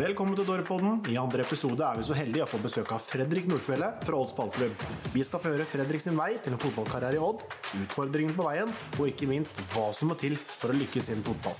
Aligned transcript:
Velkommen 0.00 0.32
til 0.32 0.46
Dorepodden. 0.48 1.02
I 1.12 1.16
andre 1.20 1.42
episode 1.44 1.84
er 1.84 1.98
vi 1.98 2.04
så 2.08 2.14
heldige 2.16 2.46
å 2.46 2.48
få 2.48 2.56
besøk 2.62 2.88
av 2.94 3.02
Fredrik 3.04 3.44
Nordkvelde 3.50 3.90
fra 4.06 4.16
Odds 4.16 4.32
ballklubb. 4.32 4.84
Vi 5.12 5.20
skal 5.26 5.42
få 5.42 5.50
høre 5.52 5.66
Fredrik 5.68 6.00
sin 6.00 6.16
vei 6.16 6.30
til 6.40 6.54
en 6.54 6.62
fotballkarriere 6.62 7.18
i 7.18 7.20
Odd, 7.20 7.44
utfordringene 7.82 8.32
på 8.38 8.46
veien, 8.46 8.72
og 8.96 9.10
ikke 9.10 9.28
minst 9.28 9.60
hva 9.74 9.90
som 9.92 10.08
må 10.08 10.16
til 10.16 10.38
for 10.54 10.72
å 10.72 10.78
lykkes 10.78 11.12
innen 11.12 11.26
fotball. 11.26 11.52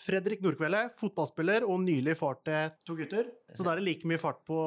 Fredrik 0.00 0.42
Nordkvelde, 0.42 0.82
fotballspiller 0.98 1.70
og 1.70 1.78
nylig 1.86 2.18
far 2.18 2.42
til 2.42 2.74
to 2.82 2.98
gutter. 2.98 3.30
Så 3.54 3.62
da 3.62 3.76
er 3.76 3.78
det 3.78 3.88
like 3.92 4.10
mye 4.10 4.18
fart 4.26 4.42
på 4.48 4.58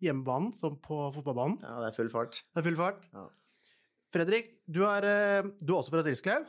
hjemmebanen 0.00 0.54
som 0.56 0.80
på 0.80 1.10
fotballbanen. 1.18 1.60
Ja, 1.60 1.82
det 1.84 1.92
er 1.92 2.00
full 2.00 2.14
fart. 2.16 2.46
Det 2.48 2.64
er 2.64 2.70
full 2.72 2.80
fart. 2.80 3.04
Ja. 3.12 3.28
Fredrik, 4.14 4.54
du 4.64 4.86
er, 4.88 5.04
eh, 5.04 5.56
du 5.60 5.74
er 5.74 5.82
også 5.82 5.92
fra 5.92 6.06
Strilsklev. 6.06 6.48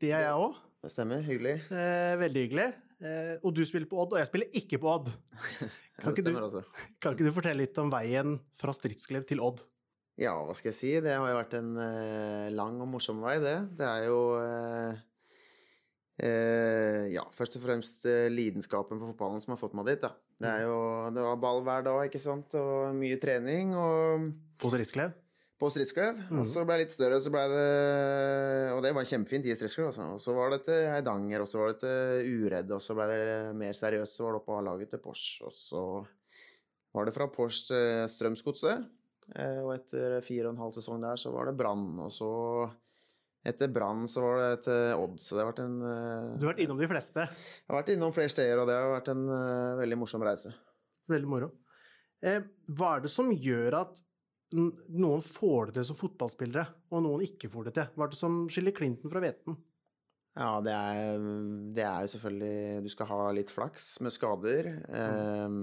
Det 0.00 0.16
er 0.16 0.24
jeg 0.24 0.38
òg. 0.40 0.64
Det 0.84 0.90
stemmer. 0.92 1.22
Hyggelig. 1.24 1.54
Eh, 1.72 2.14
veldig 2.20 2.40
hyggelig. 2.44 2.66
Eh, 3.00 3.30
og 3.40 3.54
du 3.56 3.62
spiller 3.64 3.88
på 3.88 4.02
Odd, 4.02 4.12
og 4.12 4.20
jeg 4.20 4.28
spiller 4.28 4.58
ikke 4.60 4.78
på 4.82 4.90
Odd. 4.92 5.08
Kan 6.02 6.10
ikke, 6.10 6.24
du, 6.26 6.34
også. 6.34 6.60
kan 6.98 7.14
ikke 7.14 7.22
du 7.22 7.30
fortelle 7.36 7.62
litt 7.62 7.76
om 7.78 7.86
veien 7.92 8.32
fra 8.58 8.72
Stridsklev 8.74 9.22
til 9.28 9.38
Odd? 9.46 9.60
Ja, 10.18 10.32
hva 10.42 10.56
skal 10.58 10.72
jeg 10.72 10.76
si? 10.76 10.90
Det 10.98 11.12
har 11.14 11.28
jo 11.30 11.36
vært 11.38 11.54
en 11.54 11.68
eh, 11.78 12.48
lang 12.50 12.80
og 12.82 12.88
morsom 12.90 13.22
vei, 13.22 13.36
det. 13.38 13.54
Det 13.78 13.86
er 13.86 14.08
jo 14.08 14.18
eh, 14.40 14.98
eh, 16.18 17.00
Ja, 17.14 17.22
først 17.38 17.60
og 17.60 17.64
fremst 17.68 18.08
eh, 18.10 18.26
lidenskapen 18.26 18.98
for 18.98 19.14
fotballen 19.14 19.42
som 19.44 19.54
har 19.54 19.62
fått 19.62 19.78
meg 19.78 19.92
dit, 19.92 20.02
da. 20.02 20.10
Det 20.42 20.50
er 20.50 20.66
jo 20.66 20.78
Det 21.14 21.28
var 21.30 21.40
ball 21.46 21.62
hver 21.70 21.86
dag, 21.86 22.02
ikke 22.10 22.24
sant, 22.26 22.58
og 22.58 22.98
mye 22.98 23.20
trening 23.22 23.78
og 23.78 24.32
På 24.58 24.74
Stridsklev? 24.74 25.14
På 25.64 25.70
Stridsklev. 25.72 26.18
Og 26.36 26.44
så 26.48 26.62
ble 26.68 26.76
jeg 26.76 26.84
litt 26.86 26.94
større, 26.94 27.18
så 27.24 27.32
ble 27.32 27.44
det 27.50 27.68
Og 28.76 28.82
det 28.84 28.92
var 28.96 29.06
kjempefint 29.08 29.48
i 29.48 29.56
Stridsklev, 29.56 29.88
altså. 29.90 30.10
Og 30.14 30.20
så 30.22 30.34
var 30.36 30.52
det 30.54 30.60
til 30.68 30.84
Eidanger, 30.92 31.40
og 31.44 31.48
så 31.50 31.62
var 31.62 31.72
det 31.72 31.80
til 31.82 32.44
Uredd, 32.44 32.74
og 32.76 32.82
så 32.84 32.96
ble 32.98 33.08
det 33.10 33.32
mer 33.58 33.74
seriøst, 33.80 34.18
så 34.20 34.26
var 34.28 34.36
det 34.36 34.42
oppe 34.42 34.58
av 34.60 34.66
laget 34.68 34.92
til 34.94 35.02
Pors. 35.04 35.24
og 35.48 35.52
så 35.56 35.82
var 36.94 37.08
det 37.08 37.16
fra 37.16 37.26
Pors 37.32 37.64
til 37.66 38.04
Strømsgodset. 38.12 38.84
Eh, 39.34 39.60
Og 39.64 39.72
etter 39.74 40.20
fire 40.22 40.46
og 40.50 40.54
en 40.54 40.62
halv 40.66 40.76
sesong 40.76 41.00
der, 41.02 41.16
så 41.18 41.32
var 41.34 41.48
det 41.48 41.56
Brann, 41.58 41.86
og 42.04 42.12
så 42.12 42.28
etter 43.44 43.68
Brann 43.72 44.06
så 44.08 44.22
var 44.24 44.38
det 44.44 44.62
til 44.64 44.94
Odd, 45.00 45.18
så 45.20 45.34
det 45.36 45.42
har 45.42 45.50
vært 45.50 45.64
en 45.64 45.74
eh, 45.84 46.28
Du 46.38 46.46
har 46.46 46.52
vært 46.54 46.62
innom 46.64 46.78
de 46.80 46.88
fleste. 46.88 47.26
Jeg 47.26 47.68
har 47.72 47.80
vært 47.80 47.92
innom 47.96 48.14
flere 48.16 48.32
steder, 48.32 48.60
og 48.62 48.68
det 48.70 48.76
har 48.78 48.92
vært 48.94 49.10
en 49.12 49.24
eh, 49.28 49.74
veldig 49.82 49.98
morsom 50.00 50.24
reise. 50.24 50.52
Veldig 51.12 51.28
moro. 51.28 51.50
Eh, 52.24 52.40
hva 52.72 52.94
er 52.96 53.04
det 53.04 53.10
som 53.12 53.28
gjør 53.32 53.80
at 53.82 53.98
noen 54.54 55.22
får 55.24 55.70
det 55.70 55.78
til 55.78 55.86
som 55.90 55.98
fotballspillere, 55.98 56.64
og 56.94 57.04
noen 57.04 57.24
ikke 57.26 57.50
får 57.52 57.68
det 57.68 57.76
til? 57.78 57.94
Hva 57.94 58.06
er 58.06 58.12
det 58.12 58.20
som 58.20 58.42
skiller 58.52 58.76
Clinton 58.76 59.12
fra 59.12 59.22
Veten? 59.24 59.56
Ja, 60.34 60.58
det 60.64 60.74
er, 60.74 61.26
det 61.76 61.82
er 61.86 62.02
jo 62.02 62.10
selvfølgelig 62.10 62.80
Du 62.82 62.88
skal 62.90 63.06
ha 63.06 63.18
litt 63.36 63.52
flaks 63.54 63.84
med 64.02 64.10
skader 64.10 64.70
eh, 64.82 65.58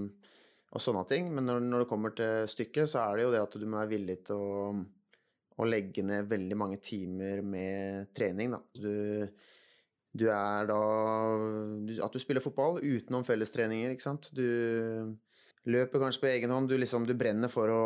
og 0.72 0.80
sånne 0.80 1.02
ting, 1.10 1.28
men 1.36 1.44
når, 1.44 1.60
når 1.66 1.82
det 1.82 1.88
kommer 1.90 2.14
til 2.16 2.46
stykket, 2.48 2.88
så 2.88 3.02
er 3.02 3.18
det 3.18 3.26
jo 3.26 3.32
det 3.34 3.42
at 3.44 3.56
du 3.60 3.66
må 3.66 3.76
være 3.82 3.90
villig 3.90 4.14
til 4.24 4.40
å, 4.40 4.70
å 5.60 5.66
legge 5.68 6.04
ned 6.06 6.30
veldig 6.30 6.56
mange 6.56 6.78
timer 6.80 7.42
med 7.44 8.08
trening, 8.16 8.54
da. 8.56 8.62
Du, 8.72 9.28
du 10.16 10.24
er 10.32 10.70
da 10.70 10.78
du, 11.84 11.92
At 12.00 12.16
du 12.16 12.20
spiller 12.22 12.44
fotball 12.44 12.80
utenom 12.80 13.26
fellestreninger, 13.28 13.92
ikke 13.92 14.06
sant. 14.06 14.30
Du 14.32 14.48
løper 15.70 16.02
kanskje 16.02 16.24
på 16.24 16.30
egen 16.32 16.52
hånd. 16.54 16.70
Du, 16.70 16.76
liksom, 16.80 17.06
du 17.06 17.14
brenner 17.18 17.50
for 17.52 17.70
å 17.70 17.82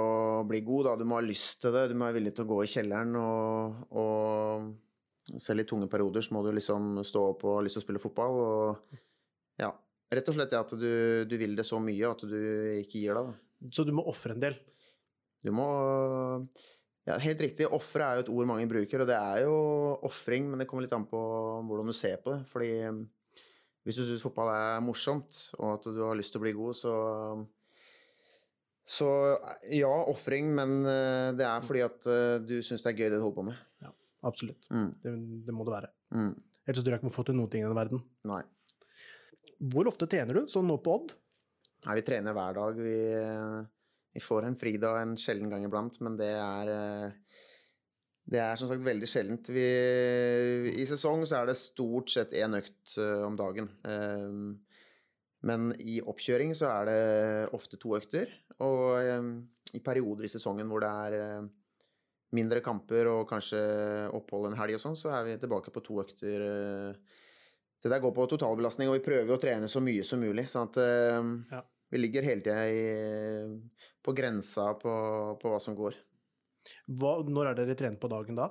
bli 0.48 0.62
god, 0.64 0.91
da. 0.91 0.94
Du 1.00 1.05
må 1.08 1.19
ha 1.19 1.24
lyst 1.24 1.60
til 1.62 1.74
det. 1.77 1.88
Du 1.91 1.96
må 1.96 2.08
være 2.08 2.19
villig 2.20 2.34
til 2.36 2.46
å 2.46 2.50
gå 2.55 2.60
i 2.64 2.70
kjelleren 2.70 3.16
og, 3.20 3.82
og 4.00 5.41
selv 5.42 5.64
i 5.64 5.66
tunge 5.69 5.88
perioder 5.91 6.22
så 6.22 6.36
må 6.36 6.44
du 6.47 6.52
liksom 6.54 7.00
stå 7.04 7.24
opp 7.32 7.42
og 7.47 7.58
ha 7.58 7.64
lyst 7.66 7.78
til 7.78 7.84
å 7.84 7.86
spille 7.88 8.02
fotball. 8.02 8.38
Og 8.44 9.02
ja, 9.62 9.72
rett 10.14 10.30
og 10.30 10.38
slett 10.38 10.54
det 10.54 10.62
at 10.62 10.77
du, 10.78 10.92
du 11.28 11.36
vil 11.41 11.58
det 11.58 11.66
så 11.66 11.80
mye 11.82 12.14
at 12.14 12.24
du 12.28 12.38
ikke 12.82 13.02
gir 13.02 13.19
deg. 13.19 13.32
Da. 13.32 13.69
Så 13.74 13.84
du 13.88 13.92
må 13.97 14.06
ofre 14.08 14.36
en 14.36 14.47
del. 14.47 14.56
Du 15.44 15.52
må 15.54 15.66
ja, 17.06 17.20
Helt 17.22 17.38
riktig, 17.38 17.69
ofre 17.70 18.03
er 18.03 18.19
jo 18.19 18.25
et 18.25 18.31
ord 18.34 18.48
mange 18.50 18.66
bruker, 18.66 19.04
og 19.04 19.06
det 19.06 19.14
er 19.14 19.44
jo 19.44 19.58
ofring, 20.08 20.48
men 20.50 20.58
det 20.58 20.66
kommer 20.66 20.82
litt 20.82 20.94
an 20.97 21.04
på 21.06 21.20
hvordan 21.69 21.87
du 21.87 21.94
ser 21.94 22.16
på 22.19 22.32
det. 22.32 22.41
Fordi 22.50 22.70
hvis 23.87 24.00
du 24.00 24.08
syns 24.08 24.25
fotball 24.26 24.50
er 24.50 24.82
morsomt, 24.82 25.44
og 25.60 25.76
at 25.76 25.87
du 25.94 26.00
har 26.03 26.19
lyst 26.19 26.34
til 26.34 26.43
å 26.43 26.43
bli 26.43 26.54
god, 26.56 26.75
så 26.75 26.94
så 28.86 29.08
ja, 29.74 29.91
ofring, 30.06 30.52
men 30.54 30.76
eh, 30.86 31.30
det 31.34 31.47
er 31.47 31.64
fordi 31.66 31.80
at 31.82 32.06
eh, 32.06 32.36
du 32.47 32.58
syns 32.62 32.84
det 32.84 32.92
er 32.92 33.00
gøy 33.00 33.08
det 33.10 33.16
du 33.19 33.24
holder 33.24 33.38
på 33.41 33.47
med. 33.48 33.62
Ja, 33.82 33.91
absolutt. 34.30 34.69
Mm. 34.70 34.91
Det, 35.02 35.14
det 35.48 35.54
må 35.56 35.66
det 35.66 35.74
være. 35.74 35.91
Mm. 36.14 36.32
Ellers 36.66 36.78
så 36.78 36.84
tror 36.84 36.94
jeg 36.94 37.00
ikke 37.00 37.08
man 37.10 37.16
får 37.16 37.26
til 37.30 37.38
noen 37.41 37.50
ting 37.50 37.64
i 37.64 37.66
denne 37.66 37.78
verden. 37.78 38.04
Nei. 38.30 38.42
Hvor 39.72 39.88
ofte 39.91 40.06
trener 40.10 40.38
du, 40.38 40.44
sånn 40.52 40.69
nå 40.70 40.76
på 40.84 40.94
Odd? 41.00 41.16
Nei, 41.86 41.96
vi 41.98 42.04
trener 42.06 42.34
hver 42.36 42.56
dag. 42.56 42.78
Vi, 42.82 42.96
vi 44.16 44.22
får 44.22 44.46
en 44.48 44.56
fridag 44.58 45.00
en 45.02 45.16
sjelden 45.20 45.50
gang 45.52 45.66
iblant, 45.66 45.98
men 46.06 46.16
det 46.19 46.30
er 46.38 46.70
eh, 46.76 47.42
Det 48.26 48.41
er 48.42 48.56
som 48.58 48.66
sagt 48.70 48.82
veldig 48.86 49.06
sjeldent. 49.06 49.50
Vi, 49.54 49.66
I 50.82 50.86
sesong 50.91 51.26
så 51.30 51.41
er 51.41 51.50
det 51.50 51.58
stort 51.60 52.10
sett 52.10 52.34
én 52.34 52.54
økt 52.58 52.96
eh, 53.02 53.22
om 53.26 53.36
dagen. 53.38 53.69
Eh, 53.86 54.54
Men 55.46 55.69
i 55.78 56.00
oppkjøring 56.02 56.54
så 56.58 56.66
er 56.72 56.88
det 56.88 57.00
ofte 57.54 57.78
to 57.78 57.92
økter. 57.94 58.30
Og 58.65 58.97
eh, 59.03 59.28
i 59.77 59.83
perioder 59.84 60.25
i 60.25 60.33
sesongen 60.33 60.69
hvor 60.71 60.81
det 60.84 60.89
er 60.89 61.17
eh, 61.21 61.49
mindre 62.37 62.62
kamper 62.65 63.09
og 63.12 63.28
kanskje 63.31 63.61
opphold 64.17 64.50
en 64.50 64.59
helg 64.59 64.78
og 64.78 64.83
sånn, 64.83 64.97
så 64.99 65.12
er 65.15 65.25
vi 65.28 65.37
tilbake 65.43 65.72
på 65.75 65.83
to 65.84 66.00
økter. 66.03 66.44
eh, 66.47 67.22
Det 67.83 67.91
der 67.93 68.00
går 68.00 68.15
på 68.17 68.25
totalbelastning, 68.33 68.89
og 68.89 68.97
vi 68.97 69.05
prøver 69.05 69.34
å 69.37 69.41
trene 69.41 69.69
så 69.69 69.81
mye 69.84 70.03
som 70.05 70.21
mulig. 70.21 70.47
sånn 70.49 70.69
at 70.71 70.77
eh, 70.81 71.56
Ja. 71.56 71.62
vi 71.93 71.99
ligger 71.99 72.22
hele 72.25 72.43
tida 72.43 72.56
på 74.03 74.15
grensa 74.17 74.73
på, 74.81 74.93
på 75.38 75.50
hva 75.53 75.61
som 75.61 75.77
går. 75.77 75.94
Hva, 76.99 77.21
når 77.23 77.50
er 77.53 77.55
dere 77.61 77.77
trent 77.78 78.00
på 78.00 78.09
dagen 78.11 78.34
da? 78.38 78.49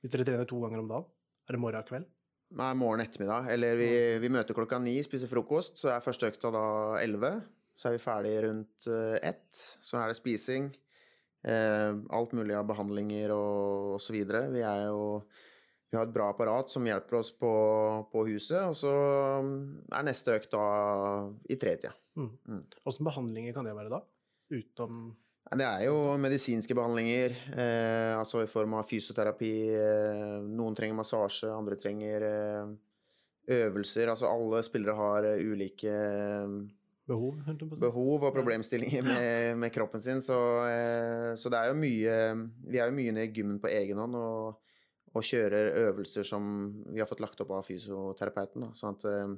Hvis 0.00 0.12
dere 0.12 0.24
trener 0.24 0.46
to 0.48 0.60
ganger 0.62 0.80
om 0.80 0.88
dagen? 0.88 1.10
Er 1.48 1.52
det 1.56 1.60
morgen 1.60 1.80
og 1.82 1.88
kveld? 1.88 2.06
Nei, 2.54 2.70
morgen 2.78 3.00
ettermiddag. 3.02 3.50
Eller 3.52 3.76
vi, 3.76 3.88
vi 4.22 4.28
møter 4.32 4.54
klokka 4.56 4.78
ni, 4.80 4.94
spiser 5.02 5.28
frokost, 5.28 5.76
så 5.80 5.90
er 5.92 6.04
første 6.04 6.28
økta 6.30 6.52
da 6.54 6.64
elleve. 7.02 7.34
Så 7.74 7.88
er 7.88 7.96
vi 7.96 8.02
ferdig 8.02 8.34
rundt 8.46 8.88
eh, 8.90 9.16
ett. 9.30 9.62
Så 9.82 9.98
er 10.00 10.10
det 10.10 10.18
spising. 10.18 10.70
Eh, 11.44 11.90
alt 12.16 12.36
mulig 12.36 12.54
av 12.56 12.68
behandlinger 12.68 13.34
og, 13.34 13.96
osv. 13.98 14.20
Vi 14.54 14.62
er 14.64 14.86
jo 14.88 15.02
vi 15.94 15.98
har 16.00 16.08
et 16.08 16.14
bra 16.14 16.32
apparat 16.32 16.66
som 16.72 16.86
hjelper 16.88 17.20
oss 17.20 17.28
på, 17.38 17.50
på 18.10 18.22
huset, 18.26 18.58
og 18.66 18.74
så 18.74 18.90
mm, 19.46 19.92
er 19.94 20.06
neste 20.08 20.32
økt 20.34 20.50
da 20.50 20.64
i 21.46 21.54
tretida. 21.54 21.92
Åssen 22.82 23.06
behandlinger 23.06 23.54
kan 23.54 23.68
det 23.68 23.76
være 23.76 23.92
da? 23.92 24.00
Utenom 24.50 25.12
Det 25.54 25.68
er 25.68 25.84
jo 25.86 26.16
medisinske 26.18 26.74
behandlinger, 26.74 27.36
eh, 27.54 28.10
altså 28.18 28.42
i 28.42 28.50
form 28.50 28.74
av 28.80 28.88
fysioterapi. 28.90 29.52
Eh, 29.70 30.34
noen 30.42 30.74
trenger 30.74 30.98
massasje, 30.98 31.52
andre 31.54 31.78
trenger 31.78 32.26
eh, 32.26 32.74
øvelser. 33.60 34.10
Altså 34.10 34.30
alle 34.30 34.64
spillere 34.66 34.98
har 34.98 35.30
eh, 35.30 35.46
ulike 35.46 35.94
behov? 37.08 37.40
holdt 37.46 37.62
jeg 37.62 37.70
på 37.70 37.76
å 37.76 37.78
si? 37.78 37.84
behov 37.84 38.26
og 38.28 38.34
problemstillinger 38.34 39.06
med, 39.06 39.58
med 39.62 39.72
kroppen 39.74 40.02
sin, 40.02 40.22
så, 40.24 40.38
eh, 40.68 41.32
så 41.40 41.52
det 41.52 41.60
er 41.60 41.72
jo 41.72 41.80
mye 41.80 42.14
Vi 42.70 42.80
er 42.80 42.90
jo 42.90 42.96
mye 42.96 43.16
nede 43.16 43.28
i 43.28 43.34
gymmen 43.34 43.60
på 43.62 43.72
egen 43.72 44.00
hånd 44.00 44.18
og, 44.18 44.70
og 45.14 45.26
kjører 45.26 45.74
øvelser 45.88 46.26
som 46.26 46.46
vi 46.90 47.02
har 47.02 47.10
fått 47.10 47.22
lagt 47.24 47.40
opp 47.44 47.52
av 47.54 47.66
fysioterapeuten. 47.68 48.66
Da, 48.66 48.70
sånn 48.78 48.96
at 48.96 49.06
eh, 49.10 49.36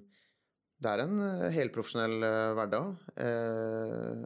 det 0.85 0.93
er 0.93 1.05
en 1.07 1.19
eh, 1.25 1.49
helprofesjonell 1.57 2.29
hverdag. 2.59 2.95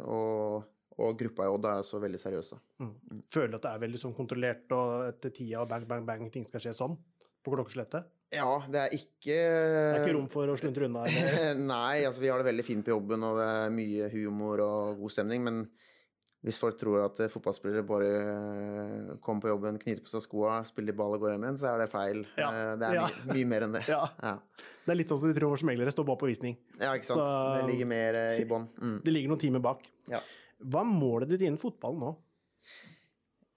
og, 0.04 0.68
og 1.00 1.18
gruppa 1.18 1.46
i 1.46 1.52
Odd 1.54 1.66
er 1.70 1.82
også 1.82 2.00
veldig 2.02 2.20
seriøs. 2.20 2.54
Mm. 2.82 2.94
Føler 3.32 3.52
du 3.52 3.60
at 3.60 3.66
det 3.66 3.74
er 3.74 3.84
veldig 3.86 4.00
sånn 4.02 4.16
kontrollert, 4.16 4.66
og 4.76 5.08
etter 5.08 5.32
tida 5.34 5.62
og 5.64 5.70
bang, 5.70 5.86
bang, 5.88 6.06
bang, 6.08 6.26
ting 6.34 6.46
skal 6.46 6.62
skje 6.62 6.76
sånn? 6.76 6.98
På 7.40 7.54
klokkeslettet? 7.54 8.10
Ja, 8.30 8.62
det 8.70 8.78
er 8.84 8.92
ikke 8.94 9.34
Det 9.34 9.98
er 9.98 10.04
ikke 10.04 10.14
rom 10.14 10.28
for 10.30 10.46
å 10.52 10.56
sluntre 10.58 10.86
unna? 10.86 11.02
Nei, 11.74 12.04
altså 12.06 12.22
vi 12.22 12.28
har 12.30 12.38
det 12.38 12.46
veldig 12.46 12.64
fint 12.66 12.84
på 12.86 12.92
jobben, 12.94 13.24
og 13.26 13.40
det 13.40 13.46
er 13.50 13.72
mye 13.74 14.10
humor 14.12 14.62
og 14.62 15.00
god 15.02 15.10
stemning, 15.16 15.42
men 15.46 15.64
hvis 16.46 16.56
folk 16.56 16.78
tror 16.80 17.02
at 17.04 17.18
eh, 17.20 17.28
fotballspillere 17.28 17.82
bare 17.84 18.06
eh, 18.16 19.08
kommer 19.20 19.42
på 19.44 19.50
jobben, 19.50 19.76
knyter 19.82 20.06
på 20.06 20.08
seg 20.14 20.22
skoa, 20.24 20.54
spiller 20.64 20.94
ball 20.96 21.18
og 21.18 21.20
går 21.26 21.34
hjem 21.34 21.42
igjen, 21.44 21.58
så 21.60 21.66
er 21.74 21.82
det 21.82 21.88
feil. 21.92 22.22
Ja, 22.40 22.46
Eh, 22.54 22.70
Det 22.80 22.86
er 22.88 22.94
ja. 22.96 23.02
mye, 23.10 23.34
mye 23.34 23.48
mer 23.50 23.66
enn 23.66 23.74
det. 23.76 23.82
Ja. 23.92 23.98
Ja. 24.24 24.32
Det 24.86 24.94
er 24.94 24.98
litt 25.02 25.10
sånn 25.12 25.20
som 25.20 25.28
de 25.28 25.36
tror 25.36 25.52
våre 25.52 25.68
meglere 25.68 25.92
står 25.92 26.06
bak 26.08 26.20
på 26.22 26.30
visning. 26.30 26.54
Ja, 26.80 26.94
ikke 26.96 27.10
sant. 27.10 27.20
Så- 27.20 27.58
Det 27.58 27.66
ligger 27.74 27.90
mer 27.92 28.16
i 28.40 28.46
bånn. 28.48 28.64
Mm. 28.80 28.94
Det 29.04 29.12
ligger 29.12 29.34
noen 29.34 29.42
timer 29.42 29.60
bak. 29.66 29.84
Ja. 30.08 30.22
Hva 30.64 30.80
er 30.86 30.88
målet 30.94 31.28
ditt 31.34 31.44
innen 31.44 31.60
fotballen 31.60 32.00
nå? 32.06 32.14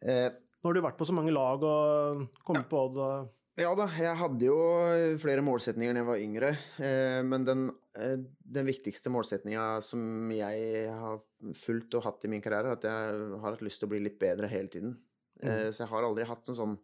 Eh, 0.03 0.27
Nå 0.63 0.69
har 0.71 0.75
du 0.75 0.81
vært 0.83 0.99
på 0.99 1.07
så 1.07 1.15
mange 1.15 1.31
lag 1.35 1.63
og 1.67 2.25
kommet 2.47 2.67
på 2.71 2.83
og 2.87 2.97
Ja 3.53 3.69
da, 3.77 3.85
jeg 4.01 4.17
hadde 4.17 4.47
jo 4.47 4.55
flere 5.21 5.43
målsetninger 5.45 5.93
da 5.93 6.01
jeg 6.01 6.07
var 6.07 6.21
yngre, 6.23 6.47
eh, 6.81 7.19
men 7.21 7.43
den, 7.45 7.67
eh, 7.93 8.15
den 8.41 8.65
viktigste 8.65 9.11
målsetninga 9.13 9.77
som 9.85 10.31
jeg 10.33 10.87
har 10.89 11.19
fulgt 11.61 11.93
og 11.93 12.01
hatt 12.07 12.25
i 12.25 12.31
min 12.33 12.41
karriere, 12.41 12.71
er 12.71 12.79
at 12.79 12.87
jeg 12.89 13.27
har 13.43 13.51
hatt 13.51 13.61
lyst 13.61 13.83
til 13.83 13.85
å 13.87 13.91
bli 13.91 13.99
litt 14.01 14.17
bedre 14.17 14.49
hele 14.49 14.73
tiden. 14.73 14.97
Eh, 15.39 15.69
Så 15.69 15.83
jeg 15.83 15.91
har 15.91 16.01
aldri 16.01 16.25
hatt 16.25 16.47
noen 16.47 16.57
sånn 16.57 16.79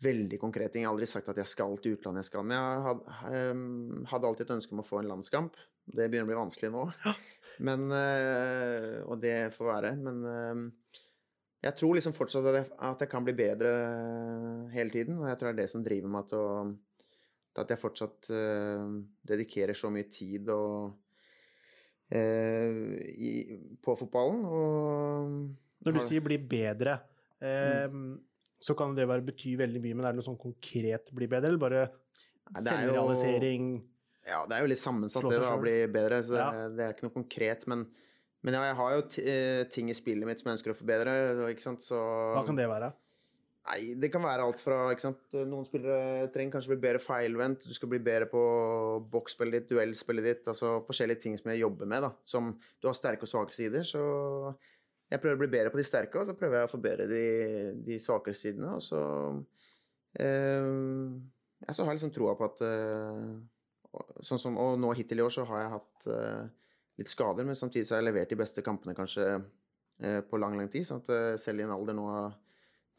veldig 0.00 0.40
konkret 0.40 0.72
ting. 0.72 0.82
Jeg 0.82 0.88
har 0.88 0.96
aldri 0.96 1.06
sagt 1.06 1.28
at 1.28 1.36
jeg 1.36 1.52
skal 1.52 1.76
til 1.76 1.98
utlandet, 1.98 2.24
jeg 2.24 2.30
skal. 2.32 2.44
Men 2.44 2.56
jeg 2.56 2.82
hadde, 2.86 3.52
um, 3.52 4.04
hadde 4.06 4.24
alltid 4.24 4.46
et 4.46 4.56
ønske 4.56 4.72
om 4.72 4.80
å 4.80 4.88
få 4.88 5.00
en 5.00 5.10
landskamp. 5.10 5.54
Det 5.84 6.08
begynner 6.08 6.24
å 6.24 6.32
bli 6.32 6.40
vanskelig 6.40 6.72
nå. 6.72 6.86
Men, 7.60 7.92
og 9.04 9.20
det 9.20 9.52
får 9.52 9.66
være. 9.68 9.90
Men 10.00 10.24
uh, 10.24 11.00
jeg 11.60 11.76
tror 11.76 11.96
liksom 11.96 12.14
fortsatt 12.16 12.46
at 12.50 12.58
jeg, 12.60 12.68
at 12.90 13.04
jeg, 13.04 13.10
kan 13.12 13.26
bli 13.26 13.34
bedre 13.36 13.74
hele 14.72 14.92
tiden. 14.92 15.18
Og 15.20 15.28
jeg 15.28 15.38
tror 15.38 15.50
det 15.50 15.54
er 15.54 15.60
det 15.62 15.72
som 15.72 15.84
driver 15.84 16.14
meg 16.14 16.30
til, 16.30 16.40
å, 16.40 17.60
at 17.60 17.74
jeg 17.74 17.82
fortsatt 17.82 18.30
uh, 18.32 18.96
dedikerer 19.28 19.76
så 19.76 19.92
mye 19.92 20.08
tid 20.08 20.48
og, 20.54 20.96
i, 22.10 23.34
på 23.78 23.94
fotballen. 23.94 24.40
Og 24.42 25.84
Når 25.86 25.94
du 25.94 26.00
sier 26.02 26.24
'bli 26.24 26.40
bedre', 26.42 26.98
mm 27.40 28.10
så 28.60 28.76
kan 28.76 28.92
det 28.96 29.08
være, 29.08 29.24
bety 29.24 29.54
veldig 29.58 29.80
mye, 29.80 29.96
men 29.96 30.06
er 30.06 30.12
det 30.12 30.20
noe 30.20 30.26
sånn 30.26 30.40
konkret 30.40 31.08
bli 31.16 31.28
bedre, 31.30 31.48
eller 31.48 31.62
bare 31.62 31.84
selvrealisering? 32.60 33.72
Ja, 34.28 34.42
det 34.46 34.58
er 34.58 34.66
jo 34.66 34.70
litt 34.70 34.82
sammensatt 34.82 35.24
det 35.24 35.38
å 35.40 35.56
bli 35.62 35.76
bedre, 35.90 36.20
så 36.26 36.36
ja. 36.36 36.48
det, 36.52 36.66
det, 36.76 36.84
er 36.84 36.94
ikke 36.94 37.06
noe 37.08 37.14
konkret. 37.14 37.64
Men, 37.72 37.86
men 38.46 38.56
ja, 38.56 38.64
jeg 38.70 38.76
har 38.78 38.96
jo 38.96 39.04
eh, 39.22 39.62
ting 39.72 39.92
i 39.92 39.96
spillet 39.96 40.28
mitt 40.28 40.40
som 40.40 40.50
jeg 40.50 40.58
ønsker 40.58 40.72
å 40.72 40.78
forbedre, 40.78 41.14
ikke 41.52 41.66
sant, 41.66 41.84
så 41.84 42.00
Hva 42.38 42.44
kan 42.48 42.58
det 42.58 42.68
være? 42.70 42.92
Nei, 43.70 43.92
det 44.00 44.08
kan 44.10 44.24
være 44.24 44.44
alt 44.48 44.58
fra 44.62 44.78
ikke 44.90 45.04
sant? 45.04 45.36
Noen 45.46 45.66
spillere 45.68 46.30
trenger 46.34 46.56
kanskje 46.56 46.72
bli 46.72 46.80
bedre 46.82 47.02
feilvendt, 47.04 47.66
du 47.68 47.76
skal 47.76 47.90
bli 47.92 48.00
bedre 48.02 48.26
på 48.30 48.42
boksspillet 49.12 49.60
ditt, 49.60 49.68
duellspillet 49.70 50.26
ditt, 50.26 50.48
altså 50.50 50.78
forskjellige 50.88 51.22
ting 51.26 51.36
som 51.38 51.52
jeg 51.52 51.60
jobber 51.60 51.90
med, 51.90 52.06
da. 52.06 52.10
Som 52.26 52.54
du 52.80 52.88
har 52.88 52.96
sterke 52.96 53.28
og 53.28 53.30
svake 53.30 53.54
sider, 53.54 53.84
så 53.86 54.02
jeg 55.10 55.20
prøver 55.22 55.36
å 55.36 55.42
bli 55.42 55.50
bedre 55.52 55.74
på 55.74 55.80
de 55.80 55.86
sterke, 55.86 56.20
og 56.20 56.26
så 56.26 56.36
prøver 56.38 56.60
jeg 56.60 56.70
å 56.70 56.72
forbedre 56.72 57.06
de, 57.10 57.24
de 57.86 57.98
svakere 58.02 58.38
sidene. 58.38 58.76
Og 58.78 58.82
så 58.84 59.00
eh, 60.22 60.70
Jeg 61.66 61.76
så 61.76 61.86
har 61.86 61.96
liksom 61.98 62.14
troa 62.14 62.36
på 62.38 62.46
at 62.46 62.62
eh, 62.66 63.32
sånn 64.22 64.38
som, 64.38 64.58
Og 64.62 64.78
nå 64.78 64.92
hittil 64.94 65.18
i 65.18 65.24
år 65.24 65.34
så 65.34 65.44
har 65.50 65.64
jeg 65.64 65.72
hatt 65.74 66.06
eh, 66.14 66.44
litt 67.00 67.10
skader, 67.10 67.46
men 67.48 67.56
samtidig 67.56 67.88
så 67.88 67.96
har 67.96 68.02
jeg 68.02 68.10
levert 68.10 68.32
de 68.32 68.38
beste 68.38 68.64
kampene 68.64 68.94
kanskje 68.96 69.26
eh, 69.32 70.20
på 70.26 70.40
lang, 70.40 70.58
lang 70.58 70.68
tid. 70.72 70.84
sånn 70.86 71.00
at 71.00 71.12
eh, 71.14 71.34
selv 71.40 71.62
i 71.62 71.66
en 71.66 71.74
alder 71.74 71.96
nå 71.96 72.06
av 72.12 72.34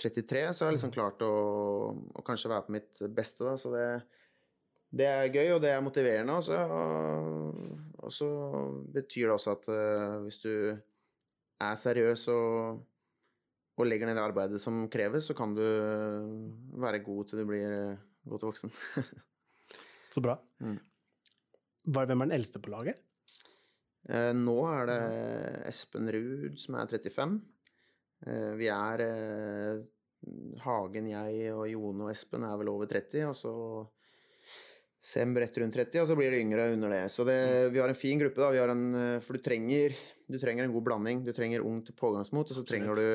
33, 0.02 0.48
så 0.50 0.66
har 0.66 0.72
jeg 0.72 0.80
liksom 0.80 0.92
mm. 0.92 0.96
klart 0.96 1.26
å, 1.26 1.34
å 2.18 2.24
kanskje 2.26 2.50
være 2.50 2.66
på 2.66 2.76
mitt 2.78 3.02
beste, 3.14 3.46
da. 3.46 3.54
Så 3.62 3.74
det, 3.76 3.88
det 4.90 5.10
er 5.10 5.28
gøy, 5.30 5.52
og 5.56 5.60
det 5.62 5.76
er 5.76 5.84
motiverende. 5.86 6.40
Og 6.40 6.48
så, 6.48 6.58
og 8.02 8.16
så 8.16 8.30
betyr 8.96 9.28
det 9.28 9.36
også 9.36 9.54
at 9.54 9.70
uh, 9.70 10.16
hvis 10.24 10.40
du 10.42 10.54
er 11.62 11.78
seriøs 11.78 12.24
og, 12.34 12.82
og 13.78 13.86
legger 13.86 14.10
ned 14.10 14.18
det 14.18 14.26
arbeidet 14.26 14.64
som 14.64 14.88
kreves, 14.90 15.30
så 15.30 15.38
kan 15.38 15.54
du 15.54 15.62
være 16.82 17.04
god 17.06 17.30
til 17.30 17.44
du 17.44 17.46
blir 17.52 17.78
godt 18.26 18.48
voksen. 18.50 18.74
så 20.16 20.26
bra. 20.26 20.40
Mm. 20.66 20.80
Hvem 21.94 22.18
er 22.18 22.26
den 22.26 22.38
eldste 22.42 22.64
på 22.64 22.74
laget? 22.74 23.06
Eh, 24.10 24.32
nå 24.34 24.58
er 24.72 24.90
det 24.90 25.00
Espen 25.70 26.10
Ruud 26.14 26.60
som 26.60 26.78
er 26.80 26.90
35. 26.90 27.40
Eh, 28.26 28.52
vi 28.58 28.70
er 28.74 29.04
eh, 29.06 29.82
Hagen, 30.66 31.10
jeg 31.12 31.54
og 31.54 31.66
Jone 31.70 32.08
og 32.08 32.14
Espen 32.14 32.46
er 32.48 32.58
vel 32.62 32.72
over 32.74 32.90
30, 32.90 33.26
og 33.30 33.36
så 33.38 33.56
Sem 35.02 35.32
rett 35.34 35.56
rundt 35.58 35.74
30, 35.74 36.04
og 36.04 36.06
så 36.12 36.14
blir 36.14 36.30
det 36.30 36.44
yngre 36.44 36.68
under 36.76 36.92
det. 36.94 37.06
Så 37.10 37.24
det, 37.26 37.72
vi 37.74 37.80
har 37.82 37.90
en 37.90 37.98
fin 37.98 38.20
gruppe, 38.22 38.38
da. 38.38 38.68
En, 38.70 38.84
for 39.26 39.34
du 39.34 39.42
trenger, 39.42 39.96
du 40.30 40.38
trenger, 40.38 40.68
en 40.68 40.76
god 40.76 40.86
blanding. 40.86 41.24
Du 41.26 41.32
trenger 41.34 41.66
ungt 41.66 41.90
pågangsmot, 41.98 42.54
og 42.54 42.60
så 42.60 42.62
trenger 42.62 43.02
du 43.02 43.08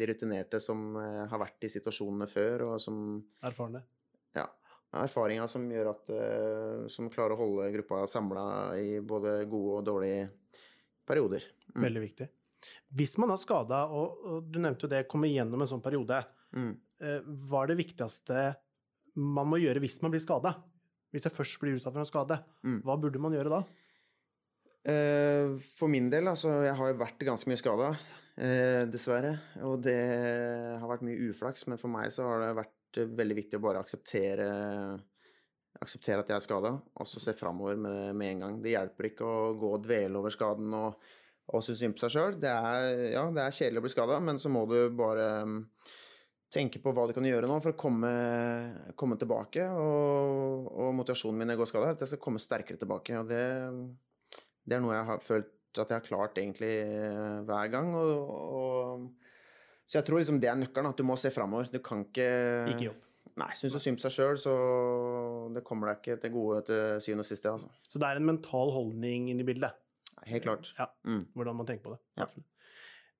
de 0.00 0.08
rutinerte 0.08 0.56
som 0.56 0.96
har 0.96 1.42
vært 1.42 1.68
i 1.68 1.70
situasjonene 1.74 2.30
før, 2.32 2.64
og 2.70 2.80
som 2.80 2.96
Erfarne. 3.44 3.84
Ja. 4.32 4.46
Erfaringer 5.02 5.48
som 5.50 5.66
gjør 5.70 5.90
at 5.94 6.10
uh, 6.14 6.86
Som 6.92 7.10
klarer 7.12 7.34
å 7.34 7.40
holde 7.40 7.70
gruppa 7.78 8.04
samla 8.10 8.46
i 8.80 8.98
både 9.04 9.42
gode 9.50 9.80
og 9.80 9.86
dårlige 9.88 10.28
perioder. 11.08 11.46
Mm. 11.74 11.82
Veldig 11.84 12.02
viktig. 12.04 12.28
Hvis 12.96 13.18
man 13.20 13.32
har 13.34 13.40
skada, 13.40 13.84
og, 13.92 14.46
du 14.48 14.56
nevnte 14.62 14.86
jo 14.86 14.92
det, 14.92 15.04
komme 15.10 15.28
gjennom 15.28 15.60
en 15.60 15.68
sånn 15.68 15.82
periode, 15.84 16.22
mm. 16.56 16.70
uh, 17.04 17.18
hva 17.48 17.64
er 17.64 17.72
det 17.72 17.80
viktigste 17.82 18.46
man 19.20 19.50
må 19.50 19.60
gjøre 19.62 19.82
hvis 19.84 20.00
man 20.04 20.14
blir 20.14 20.22
skada? 20.24 20.54
Hvis 21.14 21.28
jeg 21.28 21.34
først 21.34 21.60
blir 21.62 21.76
utsatt 21.76 21.94
for 21.94 22.02
en 22.02 22.08
skade, 22.08 22.38
mm. 22.66 22.78
hva 22.86 22.96
burde 23.00 23.20
man 23.22 23.36
gjøre 23.36 23.52
da? 23.52 23.64
Uh, 24.84 25.60
for 25.76 25.88
min 25.88 26.10
del, 26.12 26.26
altså 26.28 26.58
Jeg 26.66 26.76
har 26.76 26.90
jo 26.90 27.00
vært 27.00 27.22
ganske 27.24 27.50
mye 27.50 27.60
skada, 27.60 27.94
dessverre. 28.90 29.36
Og 29.62 29.76
det 29.84 30.00
har 30.80 30.88
vært 30.90 31.04
mye 31.06 31.28
uflaks, 31.28 31.68
men 31.70 31.78
for 31.78 31.92
meg 31.92 32.08
så 32.10 32.24
har 32.26 32.40
det 32.42 32.56
vært 32.56 32.72
veldig 32.96 33.36
viktig 33.42 33.58
å 33.58 33.64
bare 33.64 33.82
akseptere 33.82 34.48
akseptere 35.82 36.22
at 36.22 36.30
jeg 36.30 36.38
er 36.38 36.44
skada, 36.44 36.70
og 36.78 37.08
så 37.08 37.20
se 37.22 37.34
framover 37.36 37.76
med, 37.80 38.14
med, 38.16 38.30
en 38.30 38.44
gang. 38.44 38.62
Det 38.62 38.74
hjelper 38.74 39.10
ikke 39.10 39.26
å 39.26 39.52
gå 39.58 39.72
og 39.76 39.84
dvele 39.84 40.20
over 40.20 40.32
skaden 40.32 40.72
og, 40.78 41.00
og 41.50 41.64
synes 41.64 41.82
synd 41.82 41.96
på 41.96 42.04
seg 42.04 42.14
sjøl. 42.14 42.38
Det, 42.40 42.52
ja, 43.14 43.24
det 43.34 43.42
er 43.42 43.58
kjedelig 43.58 43.82
å 43.82 43.86
bli 43.86 43.92
skada, 43.92 44.20
men 44.22 44.40
så 44.40 44.52
må 44.52 44.64
du 44.70 44.78
bare 44.96 45.26
um, 45.44 45.58
tenke 46.54 46.80
på 46.82 46.94
hva 46.94 47.08
du 47.08 47.14
kan 47.16 47.26
gjøre 47.26 47.50
nå 47.50 47.58
for 47.64 47.74
å 47.74 47.80
komme, 47.80 48.12
komme 48.98 49.18
tilbake. 49.20 49.66
Og, 49.74 50.70
og, 50.70 50.94
motivasjonen 51.00 51.42
min 51.42 51.50
når 51.50 51.56
jeg 51.56 51.62
går 51.64 51.72
skada, 51.72 51.90
er 51.90 51.98
at 51.98 52.06
jeg 52.06 52.14
skal 52.14 52.24
komme 52.28 52.42
sterkere 52.42 52.80
tilbake. 52.80 53.18
Og 53.20 53.28
det, 53.30 53.44
det, 54.62 54.78
er 54.78 54.84
noe 54.84 54.96
jeg 54.96 55.10
har 55.10 55.26
følt 55.26 55.52
at 55.74 55.90
jeg 55.90 55.98
har 55.98 56.06
klart 56.06 56.38
egentlig 56.38 56.70
eh, 56.86 57.38
hver 57.48 57.70
gang. 57.72 57.90
Og, 57.98 58.34
og, 58.62 59.23
så 59.84 59.98
jeg 59.98 60.06
tror 60.08 60.20
liksom 60.20 60.38
det 60.40 60.48
er 60.50 60.58
nøkkelen, 60.58 60.92
at 60.92 61.00
du 61.00 61.04
må 61.06 61.16
se 61.20 61.32
framover. 61.34 61.68
Du 61.72 61.80
kan 61.84 62.06
ikke 62.06 62.28
Ikke 62.72 62.88
jobb. 62.88 63.00
Nei, 63.40 63.50
syns 63.58 63.74
du 63.74 63.80
synd 63.82 63.98
på 63.98 64.04
seg 64.04 64.14
sjøl, 64.14 64.36
så 64.38 64.52
det 65.54 65.64
kommer 65.66 65.90
deg 65.90 66.00
ikke 66.00 66.20
til 66.22 66.32
gode 66.36 66.60
til 66.68 67.00
syvende 67.02 67.24
og 67.24 67.28
siste. 67.28 67.50
Altså. 67.50 67.70
Så 67.90 67.98
det 67.98 68.06
er 68.06 68.20
en 68.20 68.28
mental 68.28 68.70
holdning 68.70 69.26
inn 69.32 69.42
i 69.42 69.46
bildet? 69.46 69.74
Helt 70.28 70.46
klart. 70.46 70.70
Ja, 70.78 70.86
mm. 71.02 71.24
Hvordan 71.34 71.58
man 71.58 71.68
tenker 71.68 71.88
på 71.88 71.96
det. 71.96 72.00
Ja. 72.22 72.28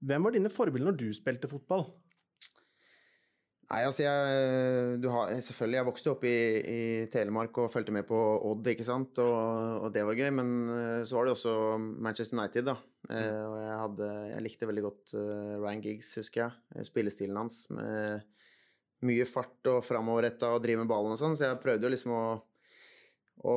Hvem 0.05 0.27
var 0.27 0.37
dine 0.37 0.53
forbilder 0.53 0.93
når 0.93 1.01
du 1.01 1.09
spilte 1.17 1.51
fotball? 1.51 1.89
Nei, 3.65 3.81
altså 3.89 4.05
jeg, 4.05 5.11
har, 5.11 5.31
Selvfølgelig, 5.41 5.79
jeg 5.79 5.89
vokste 5.89 6.13
opp 6.13 6.25
i, 6.29 6.37
i, 6.61 6.81
Telemark 7.11 7.59
og 7.63 7.71
fulgte 7.73 7.95
med 7.97 8.05
på 8.07 8.19
Odd, 8.51 8.67
ikke 8.71 8.87
sant, 8.87 9.19
og, 9.25 9.81
og, 9.81 9.89
det 9.95 10.05
var 10.07 10.19
gøy. 10.19 10.31
Men 10.37 10.53
eh, 10.77 11.01
så 11.09 11.19
var 11.19 11.27
det 11.27 11.35
også 11.35 11.55
Manchester 11.81 12.39
United, 12.39 12.69
da. 12.71 12.77
Eh, 13.11 13.43
og 13.45 13.56
jeg, 13.61 13.77
hadde, 13.83 14.11
jeg 14.31 14.45
likte 14.47 14.69
veldig 14.69 14.85
godt 14.87 15.15
uh, 15.19 15.56
Ryan 15.61 15.83
Giggs, 15.85 16.15
husker 16.21 16.47
jeg. 16.47 16.87
Spillestilen 16.89 17.37
hans 17.37 17.65
med 17.75 18.25
mye 19.05 19.27
fart 19.29 19.69
og 19.69 19.83
framoverretta 19.85 20.55
og 20.55 20.62
drive 20.65 20.81
med 20.81 20.91
ballen 20.91 21.12
og 21.12 21.21
sånn. 21.21 21.37
Så 21.37 21.49
jeg 21.49 21.61
prøvde 21.61 21.85
jo 21.85 21.93
liksom 21.93 22.15
å, 22.17 22.25
å, 23.45 23.56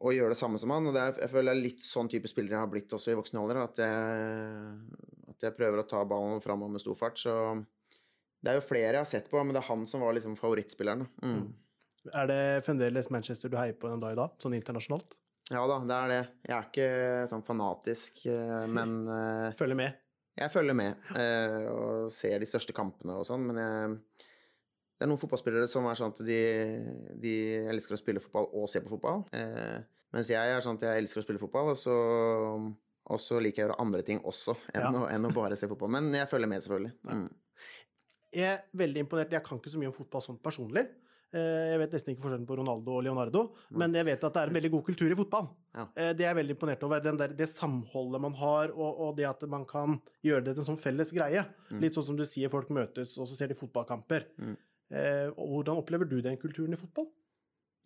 å 0.00 0.14
gjøre 0.14 0.32
det 0.32 0.40
samme 0.40 0.60
som 0.62 0.72
han. 0.72 0.88
Og 0.88 0.96
er, 0.96 1.18
jeg 1.26 1.32
føler 1.32 1.50
det 1.50 1.56
er 1.58 1.66
litt 1.66 1.84
sånn 1.84 2.10
type 2.12 2.30
spiller 2.32 2.56
jeg 2.56 2.62
har 2.62 2.72
blitt 2.72 2.96
også 2.96 3.12
i 3.12 3.18
voksen 3.18 3.42
alder. 3.42 3.62
At 3.66 3.82
jeg, 3.84 5.04
at 5.34 5.48
jeg 5.48 5.58
prøver 5.58 5.82
å 5.82 5.88
ta 5.90 6.06
ballen 6.08 6.40
framover 6.44 6.78
med 6.78 6.84
stor 6.84 6.96
fart. 6.98 7.20
så 7.20 7.36
det 8.44 8.52
er 8.52 8.60
jo 8.60 8.66
flere 8.68 8.94
jeg 8.94 9.02
har 9.02 9.08
sett 9.10 9.30
på, 9.30 9.40
men 9.42 9.56
det 9.56 9.62
er 9.62 9.70
han 9.72 9.80
som 9.90 10.04
var 10.04 10.14
liksom 10.14 10.36
favorittspilleren. 10.38 11.06
Mm. 11.24 11.46
Er 12.14 12.28
det 12.30 12.42
fremdeles 12.62 13.08
Manchester 13.10 13.50
du 13.50 13.56
heier 13.58 13.74
på 13.74 13.90
den 13.90 14.02
dag 14.02 14.14
i 14.14 14.18
dag, 14.20 14.36
sånn 14.38 14.54
internasjonalt? 14.54 15.16
Ja 15.52 15.62
da, 15.70 15.78
det 15.86 15.96
er 15.96 16.10
det. 16.10 16.22
Jeg 16.48 16.54
er 16.56 16.64
ikke 16.66 16.88
sånn 17.30 17.44
fanatisk, 17.46 18.24
eh, 18.30 18.64
men 18.72 18.96
eh, 19.12 19.52
Følger 19.58 19.78
med? 19.78 20.00
Jeg 20.36 20.52
følger 20.52 20.76
med 20.76 21.12
eh, 21.16 21.68
og 21.70 22.08
ser 22.12 22.42
de 22.42 22.48
største 22.48 22.74
kampene 22.76 23.14
og 23.16 23.24
sånn, 23.28 23.46
men 23.48 23.60
jeg, 23.62 24.24
det 24.96 25.06
er 25.06 25.08
noen 25.08 25.20
fotballspillere 25.20 25.68
som 25.70 25.86
er 25.88 25.96
sånn 25.96 26.12
at 26.12 26.24
de, 26.26 26.40
de 27.22 27.36
elsker 27.70 27.96
å 27.96 28.00
spille 28.00 28.20
fotball 28.24 28.50
og 28.50 28.66
se 28.68 28.82
på 28.84 28.92
fotball. 28.96 29.24
mens 30.12 30.32
jeg 30.32 30.56
er 30.56 30.60
sånn 30.64 30.80
at 30.80 30.88
jeg 30.88 31.04
elsker 31.04 31.22
å 31.22 31.24
spille 31.24 31.40
fotball, 31.40 31.72
og 31.72 31.78
så, 31.78 31.96
og 33.06 33.22
så 33.22 33.40
liker 33.40 33.62
jeg 33.62 33.68
å 33.68 33.70
gjøre 33.70 33.80
andre 33.86 34.04
ting 34.04 34.20
også 34.24 34.56
enn, 34.74 34.88
ja. 34.88 34.92
å, 34.92 35.08
enn 35.12 35.30
å, 35.30 35.32
bare 35.36 35.56
se 35.56 35.70
fotball. 35.70 35.94
Men 35.96 36.10
jeg 36.16 36.28
følger 36.32 36.52
med, 36.52 36.64
selvfølgelig. 36.66 36.96
Mm 37.06 37.26
jeg 38.36 38.52
er 38.52 38.62
veldig 38.76 39.04
imponert. 39.04 39.32
Jeg 39.32 39.44
kan 39.44 39.60
ikke 39.60 39.72
så 39.72 39.80
mye 39.80 39.90
om 39.90 39.96
fotball 39.96 40.24
sånn 40.24 40.38
personlig. 40.42 40.84
Eh, 41.34 41.72
jeg 41.72 41.80
vet 41.82 41.94
nesten 41.96 42.12
ikke 42.12 42.22
forskjellen 42.22 42.46
på 42.48 42.56
Ronaldo 42.60 42.92
og 42.96 43.02
Leonardo, 43.02 43.42
men 43.74 43.94
jeg 43.98 44.06
vet 44.06 44.22
at 44.24 44.36
det 44.36 44.42
er 44.42 44.52
en 44.52 44.56
veldig 44.56 44.70
god 44.76 44.84
kultur 44.86 45.10
i 45.10 45.18
fotball. 45.18 45.48
Ja. 45.74 45.86
Eh, 45.98 46.12
det 46.16 46.24
er 46.24 46.30
jeg 46.30 46.38
veldig 46.38 46.56
imponert 46.56 46.86
over. 46.86 47.02
Der, 47.02 47.34
det 47.36 47.48
samholdet 47.50 48.22
man 48.22 48.36
har, 48.38 48.72
og, 48.76 49.02
og, 49.08 49.10
det 49.18 49.26
at 49.28 49.42
man 49.50 49.66
kan 49.68 49.98
gjøre 50.26 50.46
det 50.46 50.54
til 50.54 50.64
en 50.64 50.70
sånn 50.70 50.80
felles 50.82 51.12
greie. 51.16 51.42
Mm. 51.72 51.82
Litt 51.82 51.98
sånn 51.98 52.08
som 52.12 52.18
du 52.18 52.24
sier, 52.28 52.52
folk 52.52 52.70
møtes, 52.74 53.16
og 53.18 53.28
så 53.28 53.38
ser 53.38 53.50
de 53.50 53.58
fotballkamper. 53.58 54.28
Mm. 54.38 54.56
Eh, 54.96 55.28
hvordan 55.34 55.82
opplever 55.82 56.08
du 56.08 56.20
den 56.22 56.38
kulturen 56.40 56.76
i 56.76 56.80
fotball? 56.80 57.10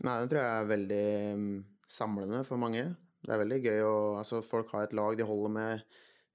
Nei, 0.05 0.19
Den 0.21 0.33
tror 0.33 0.43
jeg 0.43 0.51
er 0.61 0.69
veldig 0.69 1.07
um, 1.37 1.49
samlende 1.89 2.45
for 2.49 2.61
mange. 2.61 2.85
Det 3.21 3.35
er 3.35 3.43
veldig 3.43 3.61
gøy 3.65 3.83
å 3.85 3.97
Altså, 4.21 4.41
folk 4.45 4.73
har 4.73 4.87
et 4.87 4.97
lag 4.97 5.17
de 5.17 5.27
holder 5.29 5.53
med. 5.57 5.83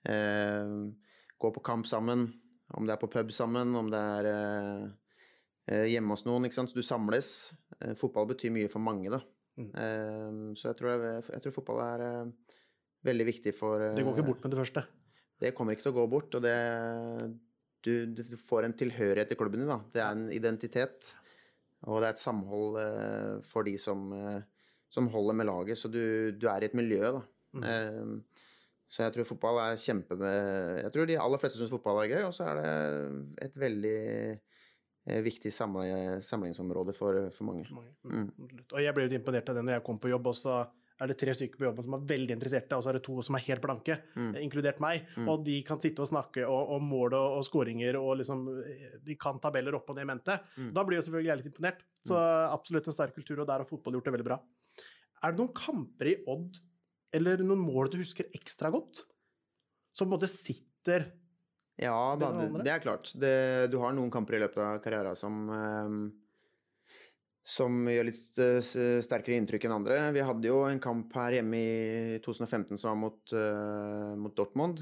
Eh, 0.10 0.74
går 1.42 1.56
på 1.56 1.66
kamp 1.66 1.90
sammen. 1.90 2.28
Om 2.74 2.86
det 2.86 2.96
er 2.96 3.02
på 3.02 3.10
pub 3.14 3.32
sammen, 3.34 3.76
om 3.78 3.90
det 3.94 4.02
er 4.02 4.30
eh, 4.30 4.86
hjemme 5.66 6.14
hos 6.14 6.26
noen. 6.28 6.46
ikke 6.46 6.60
sant? 6.60 6.72
Så 6.72 6.78
du 6.78 6.86
samles. 6.86 7.30
Eh, 7.82 7.96
fotball 8.00 8.30
betyr 8.34 8.54
mye 8.54 8.70
for 8.72 8.84
mange, 8.84 9.10
da. 9.14 9.22
Mm. 9.60 9.72
Eh, 9.72 10.38
så 10.60 10.72
jeg 10.72 10.80
tror, 10.82 10.94
jeg, 10.94 11.26
jeg 11.32 11.44
tror, 11.46 11.56
fotball 11.58 11.82
er 11.86 12.06
eh, 12.06 12.56
veldig 13.08 13.28
viktig 13.32 13.56
for 13.56 13.84
Det 13.96 14.06
går 14.06 14.18
ikke 14.18 14.30
bort 14.30 14.46
med 14.46 14.56
det 14.56 14.62
første? 14.62 14.86
Det 15.42 15.54
kommer 15.56 15.76
ikke 15.76 15.88
til 15.88 15.94
å 15.94 16.00
gå 16.00 16.08
bort, 16.12 16.38
og 16.38 16.46
det 16.46 16.56
du, 17.86 18.08
du 18.18 18.38
får 18.40 18.66
en 18.66 18.74
tilhørighet 18.74 19.30
til 19.30 19.38
klubben 19.38 19.62
din, 19.62 19.70
da. 19.70 19.82
Det 19.94 20.02
er 20.02 20.16
en 20.16 20.28
identitet. 20.34 21.12
Og 21.86 22.00
det 22.02 22.08
er 22.08 22.16
et 22.16 22.22
samhold 22.24 22.80
eh, 22.82 23.34
for 23.46 23.68
de 23.68 23.76
som, 23.78 24.08
eh, 24.16 24.42
som 24.90 25.10
holder 25.14 25.38
med 25.38 25.50
laget. 25.52 25.78
Så 25.78 25.92
du, 25.94 26.34
du 26.34 26.48
er 26.50 26.66
i 26.66 26.70
et 26.70 26.78
miljø, 26.78 27.04
da. 27.20 27.24
Mm. 27.56 28.18
så 28.92 29.06
jeg 29.06 29.14
tror 29.16 29.28
fotball 29.30 29.58
er 29.62 29.78
kjempe... 29.80 30.18
Jeg 30.20 30.92
tror 30.92 31.08
de 31.08 31.16
aller 31.24 31.40
fleste 31.40 31.56
syns 31.56 31.72
fotball 31.72 32.02
er 32.02 32.10
gøy, 32.12 32.24
og 32.28 32.34
så 32.36 32.50
er 32.50 32.58
det 32.60 32.74
et 33.46 33.56
veldig 33.62 33.94
eh, 34.02 34.55
viktig 35.06 35.52
samle, 35.54 36.22
samlingsområde 36.26 36.94
for, 36.98 37.30
for 37.36 37.46
mange. 37.46 37.68
Mange. 37.72 37.92
Mm. 38.04 38.32
Og 38.74 38.80
jeg 38.82 38.94
ble 38.98 39.06
jo 39.06 39.20
imponert 39.20 39.50
av 39.52 39.56
det 39.60 39.64
når 39.68 39.78
jeg 39.78 39.84
kom 39.86 40.00
på 40.02 40.10
jobb, 40.10 40.28
og 40.32 40.36
så 40.38 40.56
er 40.96 41.12
det 41.12 41.18
tre 41.20 41.34
stykker 41.36 41.60
på 41.60 41.66
jobben 41.68 41.84
som 41.84 41.96
er 41.98 42.06
veldig 42.08 42.34
interesserte, 42.38 42.78
og 42.78 42.84
så 42.86 42.90
er 42.90 42.98
det 42.98 43.04
to 43.04 43.18
som 43.28 43.36
er 43.36 43.44
helt 43.50 43.62
blanke, 43.62 43.98
inkludert 44.40 44.78
meg. 44.80 45.04
Og 45.28 45.44
de 45.44 45.58
kan 45.68 45.82
sitte 45.84 46.00
og 46.02 46.08
snakke 46.08 46.46
og- 46.48 46.70
om 46.78 46.86
mål 46.88 47.14
og, 47.18 47.34
og 47.40 47.44
skåringer, 47.44 47.98
og 48.00 48.14
liksom 48.22 48.46
De 49.04 49.16
kan 49.20 49.38
tabeller 49.44 49.76
opp 49.76 49.90
og 49.92 49.98
ned 49.98 50.08
i 50.08 50.12
mente. 50.14 50.38
Da 50.74 50.84
blir 50.88 50.96
jeg 51.02 51.10
selvfølgelig 51.10 51.28
jeg 51.34 51.38
litt 51.42 51.50
imponert. 51.52 51.84
Så 52.08 52.16
absolutt 52.54 52.88
en 52.88 52.96
sterk 52.96 53.14
kultur, 53.18 53.42
og 53.44 53.48
der 53.50 53.60
har 53.60 53.68
fotball 53.68 53.98
gjort 53.98 54.06
det 54.08 54.14
veldig 54.16 54.30
bra. 54.30 54.40
Er 55.22 55.32
det 55.36 55.40
noen 55.44 55.54
kamper 55.54 56.08
i 56.14 56.16
Odd, 56.32 56.62
eller 57.14 57.44
noen 57.44 57.60
mål 57.60 57.92
du 57.92 57.98
husker 58.00 58.32
ekstra 58.34 58.72
godt, 58.72 59.04
som 59.96 60.08
på 60.08 60.14
en 60.14 60.16
måte 60.18 60.32
sitter 60.32 61.12
Ja, 61.82 62.16
da, 62.20 62.30
det, 62.38 62.64
det 62.64 62.72
er 62.72 62.84
klart. 62.84 63.12
Det, 63.20 63.36
du 63.72 63.80
har 63.82 63.96
noen 63.96 64.14
kamper 64.14 64.38
i 64.38 64.46
løpet 64.46 64.62
av 64.64 64.78
karrieren 64.84 65.18
som 65.20 65.42
ehm, 65.52 66.06
som 67.46 67.86
gjør 67.86 68.08
litt 68.08 68.40
eh, 68.42 68.60
sterkere 69.06 69.38
inntrykk 69.38 69.68
enn 69.68 69.76
andre. 69.78 70.00
Vi 70.16 70.24
hadde 70.26 70.50
jo 70.50 70.64
en 70.66 70.82
kamp 70.82 71.14
her 71.14 71.38
hjemme 71.38 71.60
i 71.62 72.22
2015 72.26 72.80
som 72.82 72.90
var 72.90 73.02
mot, 73.04 73.36
uh, 73.38 74.14
mot 74.18 74.34
Dortmund. 74.34 74.82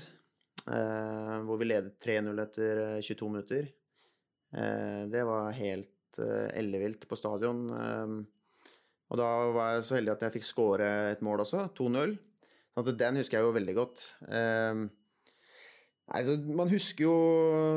Uh, 0.64 1.42
hvor 1.44 1.60
vi 1.60 1.68
ledet 1.68 1.98
3-0 2.00 2.40
etter 2.40 2.84
eh, 2.86 3.02
22 3.04 3.32
minutter. 3.34 3.68
Uh, 4.56 5.04
det 5.12 5.26
var 5.28 5.58
helt 5.58 6.22
uh, 6.24 6.48
ellevilt 6.56 7.04
på 7.10 7.20
stadion. 7.20 7.66
og 9.12 9.20
da 9.20 9.30
var 9.52 9.74
jeg 9.74 9.84
så 9.90 9.98
heldig 9.98 10.14
at 10.14 10.24
jeg 10.24 10.36
fikk 10.38 10.48
skåre 10.48 10.88
et 11.12 11.26
mål 11.26 11.44
også, 11.44 11.68
2-0. 11.76 12.16
Så 12.74 12.86
at 12.86 12.96
den 12.98 13.20
husker 13.20 13.38
jeg 13.38 13.46
jo 13.46 13.58
veldig 13.60 13.76
godt. 13.78 14.06
Ehm, 14.34 14.88
Nei, 16.12 16.20
så 16.28 16.36
Man 16.44 16.68
husker 16.68 17.06
jo 17.06 17.14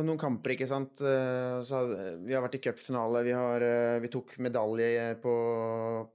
noen 0.03 0.19
kamper, 0.19 0.57
ikke 0.57 0.67
sant. 0.69 0.99
Eh, 1.01 1.61
Så, 1.63 1.83
vi 2.27 2.35
har 2.35 2.43
vært 2.43 2.59
i 2.59 2.63
cupfinale, 2.65 3.23
vi, 3.27 3.35
har, 3.37 3.63
eh, 3.63 4.01
vi 4.03 4.11
tok 4.13 4.35
medalje 4.43 5.15
på, 5.23 5.35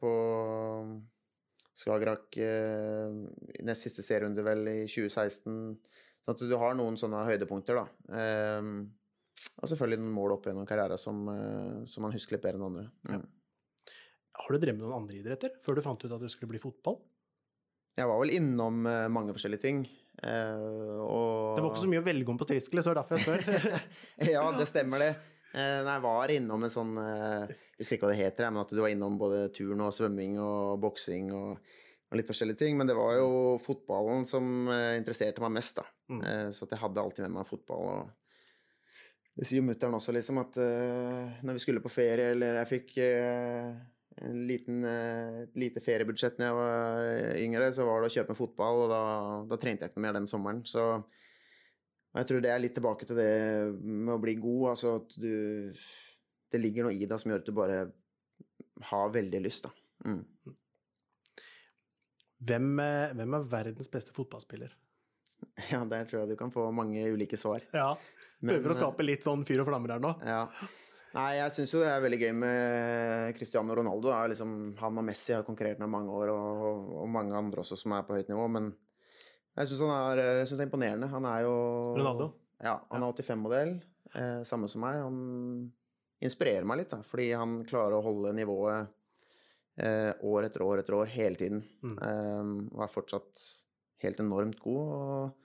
på 0.02 0.12
Skagerrak 1.82 2.38
eh, 2.38 3.16
i 3.58 3.64
nest 3.66 3.88
siste 3.88 4.04
serierunde, 4.06 4.44
vel, 4.46 4.68
i 4.68 4.80
2016. 4.92 5.56
Sånn 6.22 6.36
at 6.36 6.44
du 6.52 6.58
har 6.62 6.76
noen 6.78 7.00
sånne 7.00 7.24
høydepunkter, 7.30 7.80
da. 7.80 7.86
Eh, 8.14 8.74
Og 9.62 9.70
selvfølgelig 9.72 10.04
noen 10.04 10.14
mål 10.14 10.36
opp 10.36 10.46
gjennom 10.46 10.68
karrieren 10.70 11.00
som, 11.02 11.24
eh, 11.32 11.80
som 11.90 12.04
man 12.06 12.14
husker 12.14 12.36
litt 12.36 12.44
bedre 12.44 12.60
enn 12.60 12.68
andre. 12.68 12.92
Mm. 13.08 13.24
Har 14.42 14.54
du 14.54 14.60
drevet 14.60 14.78
med 14.78 14.86
noen 14.86 15.02
andre 15.02 15.18
idretter 15.18 15.56
før 15.64 15.76
du 15.76 15.82
fant 15.86 16.04
ut 16.04 16.12
at 16.12 16.22
det 16.22 16.30
skulle 16.34 16.52
bli 16.52 16.62
fotball? 16.62 17.00
Jeg 17.98 18.08
var 18.08 18.20
vel 18.22 18.36
innom 18.36 18.86
eh, 18.88 19.08
mange 19.12 19.34
forskjellige 19.36 19.64
ting. 19.66 19.82
Eh, 20.24 21.02
og 21.02 21.58
Det 21.58 21.64
var 21.64 21.70
ikke 21.72 21.84
så 21.84 21.92
mye 21.92 22.02
å 22.02 22.06
velge 22.06 22.34
om 22.34 22.40
på 22.40 22.48
Striskele, 22.48 22.84
så 22.84 22.92
det 22.92 22.96
er 22.96 23.02
derfor 23.02 23.18
jeg 23.18 23.26
spør. 23.26 23.84
ja, 24.36 24.44
det 24.58 24.68
stemmer 24.70 25.04
det. 25.04 25.12
Eh, 25.52 25.78
Nei, 25.84 25.96
jeg 25.98 26.04
var 26.06 26.34
innom 26.34 26.64
en 26.64 26.72
sånn 26.72 26.94
eh, 27.02 27.52
Jeg 27.52 27.84
husker 27.84 27.98
ikke 27.98 28.08
hva 28.08 28.14
det 28.14 28.22
heter, 28.22 28.50
men 28.50 28.64
at 28.64 28.72
du 28.72 28.80
var 28.80 28.94
innom 28.94 29.18
både 29.20 29.44
turn 29.56 29.84
og 29.84 29.94
svømming 29.96 30.38
og 30.44 30.80
boksing 30.84 31.32
og, 31.36 31.76
og 32.12 32.20
litt 32.20 32.30
forskjellige 32.30 32.62
ting. 32.64 32.80
Men 32.80 32.92
det 32.92 32.98
var 33.00 33.16
jo 33.20 33.32
fotballen 33.64 34.28
som 34.30 34.70
interesserte 34.72 35.44
meg 35.44 35.56
mest, 35.60 35.82
da. 35.82 35.88
Mm. 36.12 36.26
Så 36.56 36.68
jeg 36.68 36.82
hadde 36.82 37.06
alltid 37.06 37.26
med 37.28 37.40
meg 37.40 37.48
fotball. 37.50 37.88
og 37.96 38.18
det 39.32 39.48
sier 39.48 39.62
jo 39.62 39.68
mutter'n 39.70 39.96
også, 39.96 40.12
liksom, 40.12 40.42
at 40.42 40.58
når 41.42 41.56
vi 41.56 41.62
skulle 41.64 41.82
på 41.82 41.90
ferie, 41.90 42.34
eller 42.34 42.58
jeg 42.60 42.70
fikk 42.70 42.98
en 44.18 44.42
liten, 44.48 44.84
eh, 44.86 45.42
et 45.46 45.58
lite 45.60 45.82
feriebudsjett 45.84 46.38
når 46.40 46.48
jeg 46.48 46.58
var 46.58 47.40
yngre, 47.40 47.72
så 47.74 47.88
var 47.88 48.02
det 48.02 48.12
å 48.12 48.16
kjøpe 48.18 48.34
en 48.36 48.40
fotball, 48.40 48.84
og 48.86 48.92
da, 48.92 49.02
da 49.50 49.60
trengte 49.62 49.86
jeg 49.86 49.94
ikke 49.94 50.02
noe 50.02 50.08
mer 50.08 50.18
den 50.20 50.30
sommeren. 50.30 50.62
Så 50.68 50.84
jeg 52.18 52.28
tror 52.28 52.44
det 52.44 52.52
er 52.52 52.60
litt 52.60 52.76
tilbake 52.76 53.08
til 53.08 53.20
det 53.22 53.32
med 53.80 54.16
å 54.18 54.22
bli 54.22 54.36
god, 54.42 54.74
altså 54.76 54.98
at 55.00 55.16
du 55.16 55.72
Det 56.52 56.60
ligger 56.60 56.84
noe 56.84 56.92
i 56.98 57.06
deg 57.08 57.16
som 57.16 57.32
gjør 57.32 57.40
at 57.40 57.48
du 57.48 57.56
bare 57.56 57.76
har 58.90 59.12
veldig 59.16 59.40
lyst, 59.40 59.64
da. 59.64 59.72
Mm. 60.04 60.26
Hvem, 62.42 62.66
eh, 62.84 63.14
hvem 63.16 63.38
er 63.38 63.46
verdens 63.54 63.92
beste 63.92 64.16
fotballspiller? 64.16 64.74
Ja, 65.72 65.80
der 65.90 66.06
tror 66.06 66.22
jeg 66.22 66.34
du 66.34 66.36
kan 66.38 66.52
få 66.54 66.68
mange 66.76 67.02
ulike 67.14 67.38
svar. 67.40 67.64
Ja, 67.74 67.96
Prøver 68.42 68.74
å 68.74 68.78
skape 68.78 69.06
litt 69.06 69.26
sånn 69.26 69.44
fyr 69.46 69.62
og 69.62 69.68
flammer 69.70 69.96
her 69.96 70.02
nå. 70.02 70.12
Ja. 70.26 70.44
Nei, 71.12 71.32
jeg 71.36 71.52
syns 71.56 71.74
jo 71.74 71.82
det 71.84 71.90
er 71.92 72.04
veldig 72.06 72.20
gøy 72.22 72.32
med 72.40 73.34
Cristiano 73.36 73.76
Ronaldo. 73.76 74.14
Liksom, 74.32 74.54
han 74.80 75.02
og 75.02 75.06
Messi 75.08 75.36
har 75.36 75.44
konkurrert 75.48 75.82
med 75.82 75.92
mange 75.92 76.14
år, 76.16 76.32
og, 76.32 76.94
og 77.04 77.10
mange 77.12 77.36
andre 77.36 77.64
også 77.66 77.76
som 77.80 77.98
er 77.98 78.06
på 78.08 78.16
høyt 78.16 78.32
nivå. 78.32 78.46
Men 78.56 78.70
jeg 79.58 79.68
syns 79.68 79.84
han 79.84 79.92
er, 79.98 80.24
synes 80.46 80.56
det 80.56 80.66
er 80.66 80.70
imponerende. 80.70 81.12
Han 81.12 81.28
er 81.28 81.44
jo 81.44 81.56
Ronaldo? 81.98 82.32
Ja, 82.62 82.78
han 82.92 83.04
er 83.04 83.18
85-modell, 83.18 83.76
eh, 84.14 84.40
samme 84.48 84.70
som 84.72 84.86
meg. 84.86 85.02
Han 85.02 85.20
inspirerer 86.22 86.68
meg 86.70 86.84
litt, 86.84 86.94
da, 86.94 87.02
fordi 87.04 87.32
han 87.34 87.60
klarer 87.68 87.98
å 87.98 88.06
holde 88.06 88.36
nivået 88.38 88.92
eh, 89.82 90.12
år 90.32 90.48
etter 90.48 90.64
år 90.64 90.84
etter 90.84 90.96
år 91.00 91.12
hele 91.12 91.40
tiden. 91.42 91.64
Mm. 91.84 91.98
Eh, 91.98 92.52
og 92.72 92.86
er 92.86 92.94
fortsatt 92.94 93.48
helt 94.06 94.22
enormt 94.24 94.62
god. 94.64 94.96
og 94.96 95.41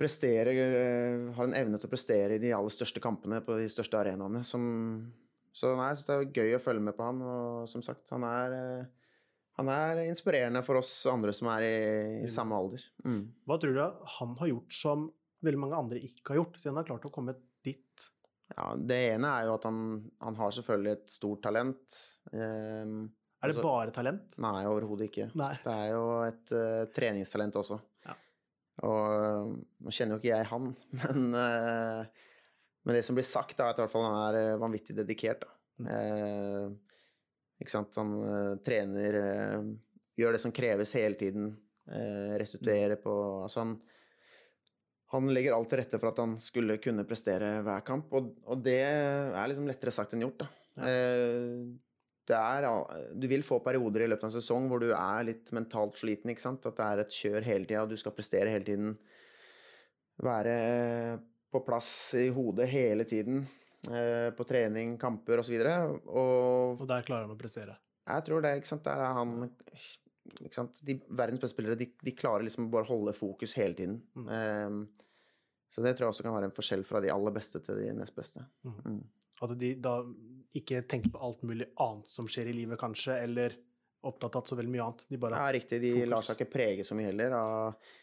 presterer, 0.00 0.50
eh, 0.56 1.26
har 1.36 1.44
en 1.48 1.56
evne 1.58 1.78
til 1.80 1.88
å 1.90 1.92
prestere 1.92 2.36
i 2.38 2.42
de 2.42 2.54
aller 2.56 2.72
største 2.72 3.02
kampene 3.04 3.42
på 3.44 3.58
de 3.60 3.68
største 3.70 3.98
arenaene. 4.00 4.40
Som, 4.46 4.64
så 5.52 5.74
nei, 5.78 5.90
så 5.98 6.06
det 6.08 6.16
er 6.16 6.40
gøy 6.40 6.56
å 6.56 6.62
følge 6.64 6.84
med 6.88 6.96
på 6.96 7.04
han. 7.06 7.20
Og 7.22 7.68
som 7.70 7.84
sagt, 7.84 8.08
han 8.14 8.24
er, 8.26 8.56
eh, 8.56 9.12
han 9.60 9.68
er 9.74 10.02
inspirerende 10.06 10.64
for 10.64 10.80
oss 10.80 10.94
andre 11.10 11.34
som 11.36 11.50
er 11.52 11.66
i, 11.68 11.76
i 12.24 12.30
samme 12.32 12.56
alder. 12.56 12.84
Mm. 13.04 13.22
Hva 13.46 13.60
tror 13.60 13.76
du 13.76 13.84
han 14.16 14.34
har 14.40 14.52
gjort 14.54 14.72
som 14.80 15.10
veldig 15.44 15.60
mange 15.60 15.78
andre 15.84 16.00
ikke 16.04 16.34
har 16.34 16.42
gjort, 16.42 16.58
siden 16.60 16.74
han 16.74 16.82
har 16.82 16.90
klart 16.94 17.08
å 17.08 17.12
komme 17.14 17.36
dit? 17.64 18.08
Ja, 18.56 18.72
det 18.74 18.96
ene 19.12 19.28
er 19.38 19.46
jo 19.46 19.54
at 19.60 19.64
han, 19.68 19.78
han 20.24 20.36
har 20.40 20.50
selvfølgelig 20.56 20.96
et 20.96 21.12
stort 21.12 21.42
talent. 21.44 22.00
Um, 22.32 23.12
Er 23.40 23.48
det 23.52 23.56
Altså- 23.56 23.62
bare 23.62 23.92
talent? 23.94 24.34
nei, 24.42 24.64
overhodet 24.68 25.06
ikke. 25.08 25.28
Nei. 25.38 25.52
Det 25.62 25.72
er 25.72 25.92
jo 25.94 26.02
et 26.26 26.52
uh, 26.52 26.84
treningstalent 26.92 27.56
også. 27.56 27.78
Ja. 28.80 28.88
Og 28.88 29.14
eh, 29.14 29.54
nå 29.84 29.94
kjenner 29.94 30.16
jo 30.16 30.22
ikke 30.22 30.32
jeg 30.32 30.50
han, 30.50 30.70
men, 31.00 31.26
eh, 31.36 32.26
men 32.84 32.96
det 32.96 33.04
som 33.06 33.18
blir 33.18 33.28
sagt, 33.28 33.58
da, 33.58 33.68
er 33.68 33.74
at 33.74 33.80
i 33.80 33.84
hvert 33.84 33.94
fall 33.94 34.06
han 34.08 34.20
er 34.24 34.40
eh, 34.40 34.58
vanvittig 34.60 34.96
dedikert. 34.96 35.44
Da. 35.44 35.56
Mm. 35.80 35.90
Eh, 35.96 36.96
ikke 37.60 37.74
sant? 37.76 37.96
Han 38.00 38.16
eh, 38.24 38.52
trener, 38.64 39.20
eh, 39.20 39.70
gjør 40.20 40.36
det 40.36 40.42
som 40.42 40.54
kreves 40.56 40.96
hele 40.98 41.20
tiden. 41.20 41.52
Uh, 41.90 42.36
restituerer 42.38 43.00
på 43.02 43.10
Altså 43.42 43.64
han 43.64 43.70
han 45.10 45.30
legger 45.34 45.56
alt 45.56 45.70
til 45.72 45.80
rette 45.80 45.98
for 45.98 46.12
at 46.12 46.20
han 46.22 46.36
skulle 46.38 46.76
kunne 46.82 47.02
prestere 47.08 47.56
hver 47.66 47.82
kamp, 47.86 48.12
og, 48.14 48.28
og 48.46 48.60
det 48.62 48.78
er 48.84 49.48
liksom 49.50 49.66
lettere 49.66 49.94
sagt 49.94 50.14
enn 50.14 50.22
gjort. 50.22 50.44
Da. 50.44 50.46
Eh, 50.86 51.64
det 51.66 51.89
er, 52.36 52.66
du 53.16 53.26
vil 53.30 53.42
få 53.46 53.58
perioder 53.64 54.04
i 54.04 54.08
løpet 54.10 54.24
av 54.26 54.30
en 54.30 54.36
sesong 54.40 54.66
hvor 54.70 54.80
du 54.82 54.90
er 54.92 55.24
litt 55.28 55.50
mentalt 55.56 55.96
sliten. 56.00 56.30
At 56.34 56.66
det 56.68 56.86
er 56.86 57.02
et 57.04 57.16
kjør 57.16 57.46
hele 57.46 57.64
tida, 57.68 57.82
og 57.84 57.90
du 57.92 57.96
skal 58.00 58.14
prestere 58.16 58.52
hele 58.52 58.64
tiden. 58.66 58.92
Være 60.20 60.54
på 61.50 61.62
plass 61.66 61.90
i 62.20 62.28
hodet 62.34 62.68
hele 62.70 63.04
tiden. 63.08 63.46
eh, 63.90 64.30
På 64.36 64.44
trening, 64.44 64.98
kamper 65.00 65.40
osv. 65.40 65.56
Og, 65.64 66.06
og 66.06 66.80
Og 66.84 66.86
der 66.88 67.02
klarer 67.06 67.26
han 67.26 67.34
å 67.34 67.40
prestere. 67.40 67.78
jeg 68.06 68.24
tror 68.26 68.42
det, 68.42 68.56
ikke 68.60 68.68
sant. 68.68 68.84
Der 68.84 69.00
er 69.00 69.14
han 69.16 69.50
ikke 70.44 70.54
sant? 70.54 70.80
De 70.84 70.98
verdens 71.08 71.40
beste 71.40 71.54
spillere 71.56 71.78
de, 71.80 71.86
de 72.04 72.12
klarer 72.14 72.44
liksom 72.46 72.68
bare 72.70 72.84
å 72.86 72.92
holde 72.92 73.14
fokus 73.16 73.54
hele 73.56 73.74
tiden. 73.74 74.00
Mm. 74.14 74.28
Ehm, 74.36 74.80
så 75.70 75.82
det 75.84 75.94
tror 75.94 76.08
jeg 76.08 76.14
også 76.16 76.26
kan 76.26 76.34
være 76.34 76.50
en 76.50 76.54
forskjell 76.56 76.84
fra 76.86 77.00
de 77.02 77.12
aller 77.14 77.34
beste 77.34 77.60
til 77.62 77.78
de 77.78 77.92
nest 77.94 78.16
beste. 78.16 78.42
Mm. 78.66 79.00
At 79.44 79.52
de 79.58 79.74
da 79.80 80.00
ikke 80.58 80.82
tenker 80.90 81.12
på 81.14 81.20
alt 81.22 81.44
mulig 81.46 81.68
annet 81.80 82.10
som 82.10 82.26
skjer 82.28 82.50
i 82.50 82.56
livet, 82.56 82.80
kanskje, 82.80 83.20
eller 83.22 83.54
opptatt 84.08 84.38
av 84.40 84.48
så 84.48 84.56
veldig 84.58 84.72
mye 84.72 84.82
annet. 84.82 85.06
De 85.12 85.20
bare 85.20 85.38
Ja, 85.38 85.52
riktig. 85.54 85.80
De 85.82 85.92
fokus. 85.94 86.10
lar 86.10 86.26
seg 86.26 86.38
ikke 86.38 86.52
prege 86.52 86.84
så 86.84 86.96
mye 86.96 87.10
heller. 87.12 87.36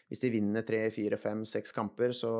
hvis 0.08 0.20
de 0.20 0.30
vinner 0.30 0.62
tre, 0.62 0.90
fire, 0.94 1.18
fem, 1.20 1.44
seks 1.44 1.74
kamper, 1.76 2.14
så 2.16 2.32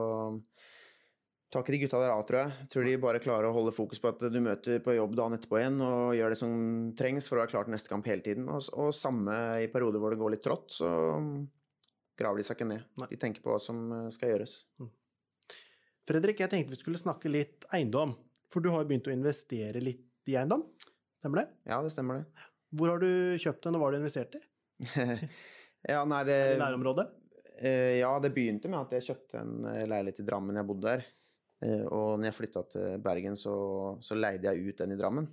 tar 1.50 1.64
ikke 1.64 1.74
de 1.74 1.80
gutta 1.84 2.00
der 2.00 2.12
av, 2.12 2.22
tror 2.28 2.40
jeg. 2.42 2.52
Jeg 2.60 2.68
tror 2.72 2.84
de 2.84 2.96
bare 3.02 3.22
klarer 3.24 3.48
å 3.48 3.56
holde 3.56 3.72
fokus 3.72 4.00
på 4.00 4.08
at 4.12 4.20
du 4.20 4.40
møter 4.40 4.80
på 4.84 4.96
jobb 4.96 5.16
dagen 5.16 5.36
etterpå 5.36 5.60
igjen 5.60 5.80
og 5.80 6.14
gjør 6.16 6.34
det 6.34 6.40
som 6.40 6.56
trengs 6.98 7.28
for 7.28 7.38
å 7.38 7.42
være 7.42 7.52
klar 7.54 7.68
til 7.68 7.74
neste 7.76 7.92
kamp 7.92 8.08
hele 8.08 8.24
tiden. 8.24 8.48
Og, 8.52 8.68
og 8.76 8.94
samme 8.96 9.36
i 9.64 9.70
perioder 9.72 10.02
hvor 10.02 10.14
det 10.14 10.20
går 10.20 10.36
litt 10.36 10.44
trått, 10.44 10.70
så 10.78 10.88
graver 12.18 12.40
de 12.40 12.46
seg 12.46 12.58
ikke 12.58 12.68
ned. 12.68 12.84
Nei. 13.00 13.10
De 13.12 13.20
tenker 13.20 13.44
på 13.44 13.54
hva 13.54 13.60
som 13.62 13.80
eh, 13.94 14.08
skal 14.14 14.34
gjøres. 14.34 14.58
Fredrik, 16.08 16.40
jeg 16.40 16.48
tenkte 16.52 16.72
vi 16.72 16.80
skulle 16.80 17.00
snakke 17.00 17.28
litt 17.30 17.66
eiendom. 17.76 18.14
For 18.48 18.64
du 18.64 18.70
har 18.72 18.86
begynt 18.88 19.08
å 19.10 19.12
investere 19.12 19.82
litt 19.82 20.06
i 20.30 20.38
eiendom. 20.40 20.62
Stemmer 21.20 21.42
det? 21.42 21.46
Ja, 21.68 21.82
det 21.84 21.92
stemmer 21.92 22.22
det. 22.22 22.46
Hvor 22.78 22.94
har 22.94 23.02
du 23.02 23.10
kjøpt 23.40 23.66
den, 23.66 23.76
og 23.76 23.82
hva 23.82 23.88
har 23.90 23.96
du 23.96 24.00
investert 24.00 24.38
i? 24.38 24.42
ja, 25.92 26.00
nei, 26.08 26.22
det 26.28 26.38
I 26.54 26.58
nærområdet? 26.62 27.06
Eh, 27.58 27.98
ja, 27.98 28.10
det 28.22 28.32
begynte 28.36 28.70
med 28.72 28.80
at 28.80 28.96
jeg 28.96 29.08
kjøpte 29.10 29.40
en 29.42 29.54
eh, 29.68 29.84
leilighet 29.90 30.22
i 30.22 30.26
Drammen. 30.28 30.56
Jeg 30.60 30.68
bodde 30.68 30.88
der. 30.94 31.04
Eh, 31.64 31.84
og 31.90 32.16
når 32.20 32.30
jeg 32.30 32.38
flytta 32.38 32.64
til 32.72 32.98
Bergen, 33.04 33.36
så, 33.40 33.54
så 34.04 34.16
leide 34.16 34.48
jeg 34.52 34.68
ut 34.72 34.80
den 34.84 34.94
i 34.94 35.00
Drammen 35.00 35.28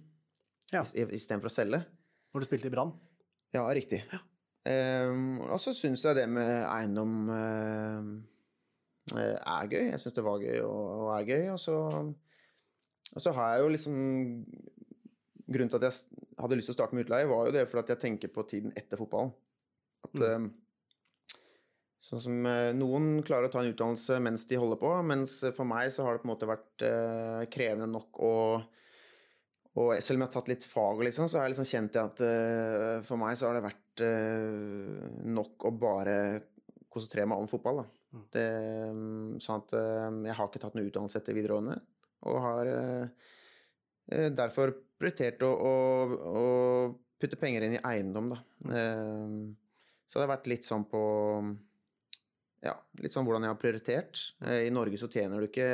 Ja. 0.74 0.82
istedenfor 0.84 1.52
å 1.52 1.56
selge. 1.56 1.84
Når 2.34 2.44
du 2.44 2.50
spilte 2.50 2.68
i 2.68 2.74
Brann. 2.74 2.96
Ja, 3.56 3.64
riktig. 3.72 4.02
Ehm, 4.68 5.38
og 5.46 5.60
så 5.62 5.72
syns 5.78 6.04
jeg 6.04 6.18
det 6.18 6.26
med 6.28 6.50
eiendom 6.68 7.30
eh, 7.32 8.10
er 9.14 9.70
gøy. 9.70 9.84
Jeg 9.92 10.02
syns 10.02 10.16
det 10.18 10.26
var 10.26 10.42
gøy 10.42 10.62
og, 10.66 10.84
og 11.06 11.10
er 11.20 11.28
gøy. 11.30 11.48
Og 11.54 11.60
så, 11.62 11.78
og 13.14 13.22
så 13.22 13.34
har 13.38 13.54
jeg 13.54 13.66
jo 13.66 13.74
liksom 13.76 14.00
Grunnen 15.46 15.70
til 15.70 15.78
at 15.78 15.84
jeg 15.86 16.24
hadde 16.42 16.56
lyst 16.58 16.72
til 16.72 16.74
å 16.74 16.78
starte 16.80 16.98
med 16.98 17.06
utleie, 17.06 17.28
var 17.30 17.46
jo 17.46 17.52
det 17.54 17.68
fordi 17.70 17.84
at 17.84 17.92
jeg 17.94 18.02
tenker 18.02 18.32
på 18.34 18.44
tiden 18.50 18.72
etter 18.74 18.98
fotballen. 18.98 19.30
At 20.08 20.16
mm. 20.18 20.48
Sånn 22.06 22.24
som 22.24 22.48
eh, 22.50 22.72
noen 22.74 23.20
klarer 23.26 23.46
å 23.46 23.54
ta 23.54 23.62
en 23.62 23.70
utdannelse 23.70 24.18
mens 24.26 24.48
de 24.50 24.58
holder 24.58 24.80
på, 24.82 24.90
mens 25.06 25.36
for 25.54 25.70
meg 25.70 25.94
så 25.94 26.02
har 26.06 26.18
det 26.18 26.24
på 26.24 26.28
en 26.28 26.32
måte 26.32 26.50
vært 26.50 26.86
eh, 26.86 27.46
krevende 27.54 27.92
nok 27.94 28.22
å 28.26 28.34
og 29.76 29.92
selv 30.00 30.16
om 30.18 30.24
jeg 30.24 30.30
har 30.30 30.36
tatt 30.38 30.50
litt 30.54 30.66
fag, 30.70 31.02
liksom, 31.04 31.28
så 31.28 31.38
har 31.38 31.48
jeg 31.48 31.56
liksom 31.56 31.68
kjent 31.68 31.96
det 31.96 32.00
at 32.02 32.22
uh, 32.24 33.02
for 33.04 33.20
meg 33.20 33.36
så 33.36 33.50
har 33.50 33.58
det 33.58 33.66
vært 33.66 34.04
uh, 34.08 35.02
nok 35.36 35.66
å 35.68 35.72
bare 35.76 36.16
konsentrere 36.88 37.28
meg 37.28 37.44
om 37.44 37.50
fotball. 37.52 37.82
Da. 37.82 38.05
Mm. 38.16 38.24
Det, 38.32 38.46
mm, 38.96 39.30
sånn 39.44 39.64
at 39.64 39.76
eh, 39.76 40.08
jeg 40.30 40.38
har 40.40 40.50
ikke 40.50 40.64
tatt 40.64 40.78
noe 40.78 40.88
utdannelse 40.88 41.20
etter 41.20 41.36
videregående, 41.36 41.76
og 42.32 42.42
har 42.46 42.72
eh, 42.72 43.30
eh, 44.12 44.30
derfor 44.34 44.74
prioritert 44.96 45.44
å, 45.44 45.52
å, 45.52 45.76
å 46.32 46.46
putte 47.20 47.40
penger 47.40 47.68
inn 47.68 47.78
i 47.78 47.84
eiendom, 47.92 48.32
da. 48.34 48.42
Eh, 48.72 49.40
så 50.06 50.20
det 50.20 50.28
har 50.28 50.36
vært 50.38 50.52
litt 50.52 50.68
sånn 50.68 50.86
på 50.88 51.02
Ja, 52.66 52.76
litt 53.02 53.14
sånn 53.14 53.26
hvordan 53.28 53.44
jeg 53.46 53.52
har 53.52 53.60
prioritert. 53.62 54.22
Eh, 54.46 54.68
I 54.70 54.74
Norge 54.74 55.00
så 55.02 55.10
tjener 55.12 55.42
du 55.42 55.50
ikke 55.50 55.68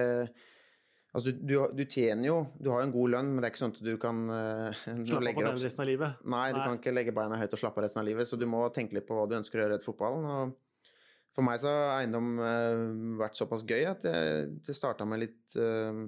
Altså, 1.12 1.34
du, 1.36 1.58
du, 1.76 1.82
tjener 1.92 2.24
jo 2.30 2.36
Du 2.56 2.70
har 2.72 2.80
jo 2.80 2.88
en 2.88 2.94
god 2.94 3.12
lønn, 3.16 3.32
men 3.34 3.44
det 3.44 3.50
er 3.50 3.52
ikke 3.52 3.62
sånn 3.66 3.74
at 3.76 3.84
du 3.84 3.96
kan 4.00 4.20
eh, 4.32 4.84
Slappe 5.04 5.34
av 5.34 5.36
på 5.36 5.44
den 5.44 5.58
resten 5.60 5.84
av 5.84 5.90
livet. 5.90 6.22
Nei, 6.24 6.46
du 6.54 6.60
Nei. 6.62 6.68
kan 6.70 6.78
ikke 6.80 6.94
legge 6.96 7.16
beina 7.16 7.40
høyt 7.42 7.56
og 7.58 7.60
slappe 7.60 7.82
av 7.82 7.86
resten 7.86 8.00
av 8.00 8.08
livet, 8.08 8.30
så 8.30 8.40
du 8.40 8.48
må 8.48 8.64
tenke 8.72 8.96
litt 8.96 9.08
på 9.10 9.18
hva 9.18 9.26
du 9.28 9.36
ønsker 9.42 9.60
å 9.60 9.66
gjøre 9.66 9.80
etter 9.80 9.90
fotballen. 9.90 10.30
Og 10.32 10.54
for 11.36 11.48
meg 11.48 11.62
så 11.62 11.72
har 11.72 12.02
eiendom 12.02 12.34
uh, 12.42 13.20
vært 13.22 13.40
såpass 13.40 13.64
gøy 13.68 13.86
at 13.88 14.04
jeg, 14.08 14.50
det 14.66 14.76
starta 14.76 15.08
med 15.08 15.24
litt 15.24 15.56
uh, 15.60 16.04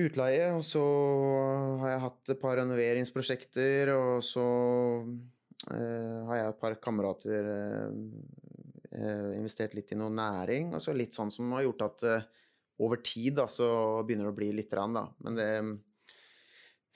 utleie, 0.00 0.50
og 0.54 0.64
så 0.66 0.82
har 1.82 1.94
jeg 1.94 2.02
hatt 2.06 2.32
et 2.34 2.42
par 2.42 2.58
renoveringsprosjekter, 2.60 3.92
og 3.94 4.24
så 4.26 4.46
uh, 5.06 6.18
har 6.30 6.40
jeg 6.40 6.48
et 6.48 6.60
par 6.62 6.78
kamerater 6.82 7.54
investert 8.90 9.76
litt 9.78 9.92
i 9.94 9.96
noe 9.96 10.10
næring, 10.10 10.72
og 10.74 10.82
så 10.82 10.90
litt 10.92 11.14
sånn 11.14 11.30
som 11.30 11.52
har 11.54 11.62
gjort 11.62 11.84
at 11.86 12.02
over 12.82 12.98
tid 13.04 13.36
da, 13.38 13.44
så 13.48 13.68
begynner 14.02 14.26
det 14.26 14.32
å 14.32 14.36
bli 14.36 14.48
litt 14.56 14.72
rann, 14.74 14.96
da. 14.96 15.04
Men 15.22 15.36
det 15.38 15.50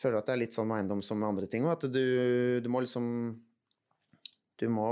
føler 0.02 0.18
at 0.18 0.26
det 0.26 0.34
er 0.34 0.40
litt 0.42 0.56
sånn 0.56 0.66
med 0.68 0.82
eiendom 0.82 1.04
som 1.06 1.20
med 1.22 1.30
andre 1.30 1.48
ting, 1.50 1.68
og 1.68 1.76
at 1.76 1.86
du, 1.86 2.02
du 2.64 2.68
må 2.72 2.82
liksom 2.82 3.06
Du 4.64 4.70
må 4.72 4.88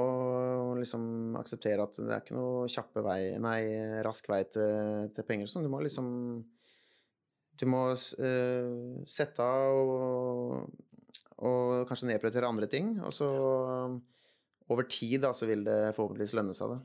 liksom 0.76 1.36
akseptere 1.40 1.86
at 1.86 1.96
det 1.96 2.10
er 2.10 2.20
ikke 2.20 2.36
noe 2.36 2.68
kjappe 2.70 3.04
vei, 3.04 3.20
nei, 3.40 3.58
rask 4.04 4.28
vei 4.28 4.42
til, 4.52 5.08
til 5.14 5.28
penger. 5.28 5.48
Sånn. 5.48 5.64
Du 5.64 5.72
må 5.72 5.80
liksom 5.84 6.08
Du 7.60 7.66
må 7.70 7.82
uh, 7.92 9.02
sette 9.08 9.44
av 9.44 9.92
og, 9.96 10.86
og 11.48 11.84
kanskje 11.88 12.10
nedprioritere 12.10 12.48
andre 12.48 12.68
ting, 12.70 12.96
og 13.00 13.12
så 13.16 13.28
over 14.72 14.88
tid 14.88 15.20
da, 15.24 15.32
så 15.36 15.48
vil 15.48 15.64
det 15.66 15.92
forhåpentligvis 15.96 16.34
lønne 16.38 16.54
seg, 16.56 16.74
det. 16.74 16.80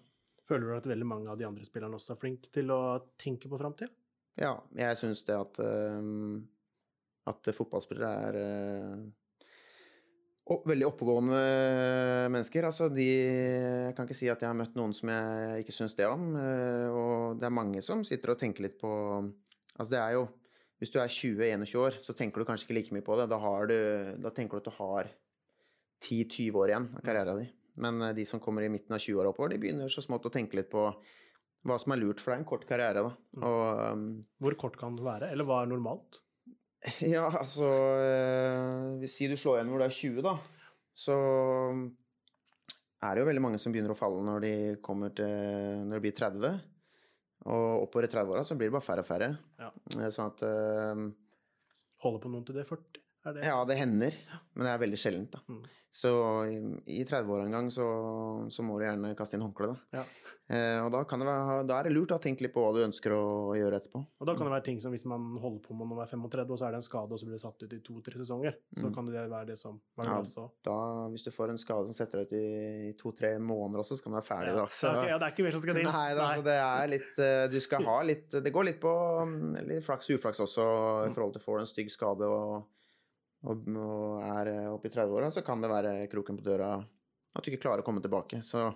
Føler 0.48 0.70
du 0.70 0.76
at 0.78 0.90
veldig 0.90 1.08
mange 1.08 1.32
av 1.32 1.40
de 1.40 1.48
andre 1.48 1.66
spillerne 1.68 1.98
også 2.00 2.16
er 2.16 2.22
flinke 2.22 2.52
til 2.54 2.72
å 2.72 2.82
tenke 3.20 3.50
på 3.52 3.60
framtida? 3.60 3.92
Ja, 4.40 4.54
jeg 4.78 5.00
syns 5.00 5.24
det 5.28 5.36
at 5.36 5.60
eh, 5.64 6.12
at 7.28 7.50
fotballspillere 7.56 8.12
er 8.28 8.38
opp, 8.38 9.08
veldig 10.48 10.88
oppegående 10.88 11.40
mennesker. 12.32 12.68
Altså, 12.70 12.88
de 12.94 13.08
Jeg 13.08 13.96
kan 13.96 14.08
ikke 14.08 14.18
si 14.18 14.30
at 14.32 14.42
jeg 14.42 14.50
har 14.50 14.58
møtt 14.58 14.76
noen 14.78 14.94
som 14.96 15.12
jeg 15.12 15.64
ikke 15.64 15.76
syns 15.76 15.96
det 15.98 16.08
om. 16.08 16.36
eh, 16.36 16.88
og 16.92 17.40
det 17.40 17.48
er 17.48 17.56
mange 17.60 17.82
som 17.82 18.04
sitter 18.04 18.32
og 18.32 18.40
tenker 18.40 18.68
litt 18.68 18.80
på 18.80 18.92
Altså, 19.78 19.92
det 19.94 20.00
er 20.02 20.12
jo 20.18 20.28
Hvis 20.80 20.92
du 20.94 21.00
er 21.02 21.10
20-21 21.10 21.76
år, 21.82 21.96
så 22.06 22.14
tenker 22.14 22.40
du 22.40 22.46
kanskje 22.46 22.68
ikke 22.68 22.78
like 22.78 22.94
mye 22.94 23.06
på 23.06 23.16
det. 23.18 23.30
Da, 23.30 23.38
har 23.42 23.66
du, 23.66 23.78
da 24.22 24.30
tenker 24.30 24.58
du 24.58 24.62
at 24.62 24.70
du 24.70 24.76
har 24.78 25.08
10-20 26.06 26.54
år 26.54 26.70
igjen 26.70 26.86
av 26.94 27.02
karrieren 27.02 27.40
din. 27.42 27.54
Men 27.82 28.02
eh, 28.02 28.14
de 28.14 28.26
som 28.26 28.40
kommer 28.40 28.62
i 28.62 28.70
midten 28.70 28.94
av 28.94 29.02
20-åra 29.02 29.34
oppover, 29.34 29.56
de 29.56 29.62
begynner 29.62 29.90
så 29.90 30.04
smått 30.06 30.30
å 30.30 30.34
tenke 30.34 30.60
litt 30.60 30.70
på 30.70 30.92
hva 31.68 31.78
som 31.82 31.92
er 31.92 32.00
lurt, 32.00 32.22
for 32.22 32.32
det 32.32 32.38
er 32.38 32.44
en 32.44 32.48
kort 32.48 32.66
karriere, 32.70 33.04
da. 33.04 33.42
Og 33.42 33.94
um, 33.98 34.06
Hvor 34.40 34.56
kort 34.62 34.78
kan 34.80 34.96
den 34.96 35.08
være, 35.08 35.32
eller 35.34 35.48
hva 35.48 35.64
er 35.64 35.72
normalt? 35.72 36.22
ja, 37.16 37.26
altså 37.30 37.68
eh, 38.04 39.08
si 39.10 39.28
du 39.30 39.36
slår 39.40 39.60
igjen 39.60 39.72
når 39.74 39.82
du 39.82 39.86
er 39.88 39.96
20, 39.98 40.22
da, 40.26 40.36
så 40.98 41.16
er 43.04 43.14
det 43.14 43.22
jo 43.24 43.30
veldig 43.30 43.44
mange 43.44 43.60
som 43.62 43.74
begynner 43.74 43.94
å 43.94 43.98
falle 43.98 44.24
når 44.26 44.44
de 44.46 44.52
kommer 44.82 45.12
til 45.14 45.30
Når 45.86 46.00
de 46.00 46.04
blir 46.08 46.16
30. 46.18 46.58
Og 47.48 47.84
oppover 47.86 48.08
i 48.08 48.12
30-åra 48.12 48.44
så 48.48 48.58
blir 48.58 48.72
det 48.72 48.76
bare 48.76 48.86
færre 48.88 49.04
og 49.06 49.08
færre. 49.08 49.30
Ja. 49.62 49.70
Eh, 49.98 50.10
Sånn 50.14 50.32
at 50.34 50.42
eh, 50.48 51.04
Holder 52.04 52.24
på 52.24 52.32
noen 52.32 52.46
til 52.46 52.58
det 52.58 52.66
er 52.66 52.70
40? 52.70 53.04
Det? 53.34 53.44
Ja, 53.46 53.58
det 53.66 53.78
hender, 53.80 54.16
men 54.56 54.66
det 54.68 54.72
er 54.76 54.84
veldig 54.86 54.98
sjeldent, 55.02 55.32
da. 55.32 55.44
Mm. 55.50 55.66
Så 55.98 56.10
i, 56.52 56.58
i 57.00 57.04
30-åra 57.08 57.46
en 57.48 57.52
gang 57.56 57.70
så, 57.74 57.86
så 58.54 58.62
må 58.64 58.78
du 58.78 58.86
gjerne 58.86 59.16
kaste 59.18 59.38
inn 59.38 59.42
håndkleet, 59.48 59.74
da. 59.74 60.02
Ja. 60.04 60.34
Eh, 60.48 60.78
og 60.80 60.92
da, 60.94 61.02
kan 61.04 61.20
det 61.20 61.26
være, 61.28 61.56
da 61.68 61.80
er 61.82 61.88
det 61.88 61.92
lurt 61.92 62.12
å 62.16 62.20
tenke 62.24 62.46
litt 62.46 62.54
på 62.56 62.62
hva 62.64 62.70
du 62.72 62.80
ønsker 62.86 63.12
å, 63.12 63.24
gjøre 63.58 63.80
etterpå. 63.82 64.00
Og 64.22 64.28
da 64.30 64.36
kan 64.38 64.48
det 64.48 64.54
være 64.54 64.64
ting 64.70 64.78
som 64.80 64.94
hvis 64.94 65.04
man 65.10 65.26
holder 65.42 65.60
på 65.66 65.74
med 65.76 65.90
når 65.90 65.98
man 65.98 66.04
er 66.06 66.12
35, 66.14 66.54
og 66.54 66.60
så 66.62 66.68
er 66.68 66.76
det 66.76 66.80
en 66.80 66.86
skade, 66.86 67.12
og 67.12 67.20
så 67.20 67.28
blir 67.28 67.36
det 67.36 67.42
satt 67.42 67.66
ut 67.66 67.74
i 67.76 67.80
to-tre 67.84 68.22
sesonger, 68.22 68.56
så 68.78 68.86
Mm. 68.88 68.94
kan 68.96 69.10
det 69.10 69.26
være 69.34 69.50
det 69.50 69.58
som 69.60 69.82
var 69.98 70.12
det. 70.22 70.46
Da, 70.70 70.78
hvis 71.12 71.26
du 71.26 71.32
får 71.36 71.50
en 71.52 71.60
skade 71.60 71.90
som 71.90 71.98
setter 71.98 72.22
deg 72.22 72.30
ut 72.30 72.38
i 72.38 72.94
to-tre 73.02 73.34
måneder 73.44 73.82
også, 73.84 73.98
så 73.98 74.04
kan 74.06 74.14
du 74.14 74.20
være 74.22 74.30
ferdig, 74.30 74.54
Ja. 74.54 74.62
da. 74.62 74.66
Så, 74.68 74.88
Ja, 74.88 75.02
ok, 75.02 75.10
ja, 75.10 75.18
det 75.18 75.26
er 75.28 75.36
ikke 75.36 75.44
mer 75.50 75.52
som 75.58 75.66
skal 75.66 75.76
til. 75.82 75.84
Nei, 75.92 76.14
da, 76.22 76.30
så 76.38 76.44
det 76.48 76.58
er 76.62 76.88
litt 76.94 77.20
eh, 77.20 77.48
Du 77.52 77.60
skal 77.60 77.84
ha 77.84 77.98
litt 78.04 78.30
Det 78.30 78.54
går 78.54 78.66
litt 78.70 78.80
på 78.80 78.94
mm, 79.28 79.68
litt 79.68 79.84
flaks 79.84 80.10
og 80.14 80.20
uflaks 80.22 80.40
også 80.46 80.64
i 81.10 81.12
forhold 81.12 81.34
til 81.34 81.42
får 81.44 81.58
du 81.58 81.66
en 81.66 81.74
stygg 81.74 81.92
skade 81.92 82.24
og, 82.24 82.64
og, 83.46 83.68
og 83.70 84.24
er 84.26 84.52
eh, 84.54 84.68
oppe 84.72 84.90
i 84.90 84.94
30-åra, 84.94 85.30
så 85.34 85.44
kan 85.46 85.62
det 85.62 85.70
være 85.72 85.94
kroken 86.12 86.40
på 86.40 86.46
døra 86.48 86.72
at 86.78 87.44
du 87.46 87.52
ikke 87.52 87.68
klarer 87.68 87.84
å 87.84 87.86
komme 87.86 88.02
tilbake. 88.02 88.42
Så 88.42 88.72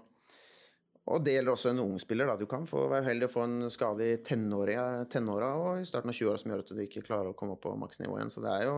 og 1.10 1.24
det 1.26 1.34
gjelder 1.34 1.56
også 1.56 1.72
en 1.72 1.82
ung 1.82 1.96
spiller. 2.00 2.30
Da. 2.30 2.36
Du 2.38 2.46
kan 2.50 2.68
få, 2.70 2.84
være 2.92 3.08
uheldig 3.08 3.26
å 3.26 3.32
få 3.34 3.46
en 3.48 3.72
skade 3.74 4.06
i 4.06 4.20
tenåra 4.22 5.50
og 5.58 5.82
i 5.82 5.88
starten 5.90 6.12
av 6.12 6.18
20-åra 6.18 6.42
som 6.42 6.54
gjør 6.54 6.62
at 6.62 6.70
du 6.78 6.84
ikke 6.84 7.02
klarer 7.08 7.32
å 7.32 7.38
komme 7.38 7.56
opp 7.56 7.64
på 7.66 7.74
maksnivå 7.82 8.20
igjen. 8.20 8.30
Så 8.30 8.44
det 8.46 8.52
er 8.54 8.68
jo, 8.68 8.76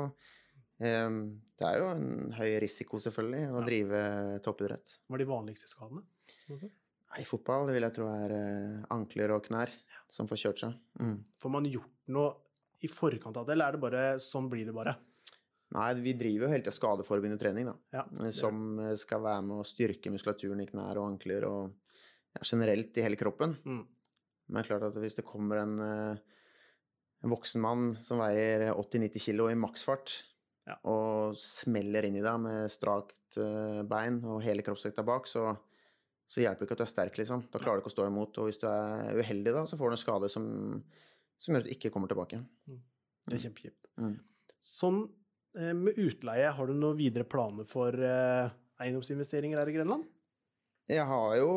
um, 0.79 1.19
det 1.59 1.67
er 1.67 1.81
jo 1.81 1.89
en 1.91 2.07
høy 2.37 2.47
risiko, 2.63 3.01
selvfølgelig, 3.03 3.43
å 3.51 3.59
Ja. 3.59 3.65
drive 3.67 3.99
toppidrett. 4.47 4.95
Hva 5.03 5.19
er 5.19 5.25
de 5.25 5.29
vanligste 5.33 5.67
skadene? 5.67 6.05
I 7.19 7.27
fotball 7.27 7.67
vil 7.75 7.83
jeg 7.85 7.93
tro 7.93 8.07
er 8.09 8.31
eh, 8.33 8.85
ankler 8.95 9.35
og 9.35 9.43
knær 9.45 9.69
som 10.09 10.25
får 10.25 10.39
kjørt 10.47 10.63
seg. 10.63 10.79
Mm. 11.03 11.19
Får 11.43 11.51
man 11.53 11.67
gjort 11.69 11.91
noe 12.07 12.31
i 12.81 12.89
forkant 12.89 13.37
av 13.37 13.45
det, 13.45 13.53
eller 13.53 13.67
er 13.67 13.75
det 13.75 13.83
bare 13.83 14.05
sånn 14.23 14.47
blir 14.49 14.65
det 14.65 14.73
bare? 14.73 14.95
Nei, 15.73 15.87
vi 16.05 16.13
driver 16.17 16.45
jo 16.45 16.51
hele 16.51 16.61
tida 16.61 16.73
skadeforebyggende 16.75 17.41
trening, 17.41 17.69
da. 17.71 17.73
Ja, 17.95 18.03
eh, 18.21 18.33
Som 18.35 18.77
eh, 18.81 18.93
skal 18.99 19.23
være 19.23 19.45
med 19.47 19.61
å 19.63 19.65
styrke 19.67 20.11
muskulaturen 20.13 20.61
i 20.61 20.67
knær 20.69 20.99
og 21.01 21.07
ankler 21.15 21.47
og 21.49 21.71
ja, 22.35 22.43
generelt 22.45 22.97
i 22.99 23.05
hele 23.05 23.17
kroppen. 23.17 23.55
Mm. 23.65 23.81
Men 23.81 24.59
det 24.59 24.63
er 24.65 24.69
klart 24.69 24.85
at 24.91 24.99
hvis 25.01 25.17
det 25.17 25.25
kommer 25.25 25.63
en, 25.63 25.73
eh, 25.81 26.43
en 27.25 27.33
voksen 27.33 27.63
mann 27.63 27.87
som 28.05 28.21
veier 28.21 28.67
80-90 28.75 29.25
kilo 29.29 29.49
i 29.49 29.57
maksfart, 29.57 30.19
Ja. 30.63 30.77
og 30.87 31.35
smeller 31.43 32.05
inn 32.07 32.15
i 32.15 32.21
deg 32.23 32.37
med 32.39 32.69
strakt 32.71 33.35
bein 33.35 34.21
og 34.23 34.37
hele 34.45 34.63
kroppsvekta 34.63 35.03
bak, 35.03 35.25
så, 35.27 35.57
så 36.29 36.39
hjelper 36.39 36.61
det 36.63 36.67
ikke 36.69 36.77
at 36.77 36.83
du 36.83 36.85
er 36.85 36.91
sterk, 36.93 37.17
liksom. 37.19 37.41
Da 37.51 37.59
klarer 37.59 37.81
du 37.81 37.83
ikke 37.83 37.91
å 37.91 37.95
stå 37.97 38.05
imot. 38.07 38.37
Og 38.39 38.47
hvis 38.47 38.61
du 38.61 38.67
er 38.69 39.17
uheldig, 39.19 39.51
da, 39.57 39.65
så 39.67 39.75
får 39.75 39.89
du 39.91 39.95
en 39.97 40.03
skade 40.03 40.29
som, 40.31 40.45
som 41.35 41.51
gjør 41.51 41.65
at 41.65 41.67
du 41.67 41.73
ikke 41.75 41.91
kommer 41.91 42.07
tilbake. 42.07 42.39
Det 42.69 43.35
er 43.35 43.43
kjempekjipt. 43.43 43.89
Mm. 43.99 44.15
Sånn 44.63 45.01
med 45.53 45.99
utleie, 46.01 46.49
har 46.49 46.67
du 46.67 46.73
noen 46.73 46.97
videre 46.97 47.27
planer 47.29 47.67
for 47.69 47.93
eh, 47.93 48.49
eiendomsinvesteringer 48.81 49.59
her 49.61 49.69
i 49.69 49.75
Grenland? 49.77 50.07
Jeg 50.89 51.05
har 51.07 51.35
jo 51.39 51.51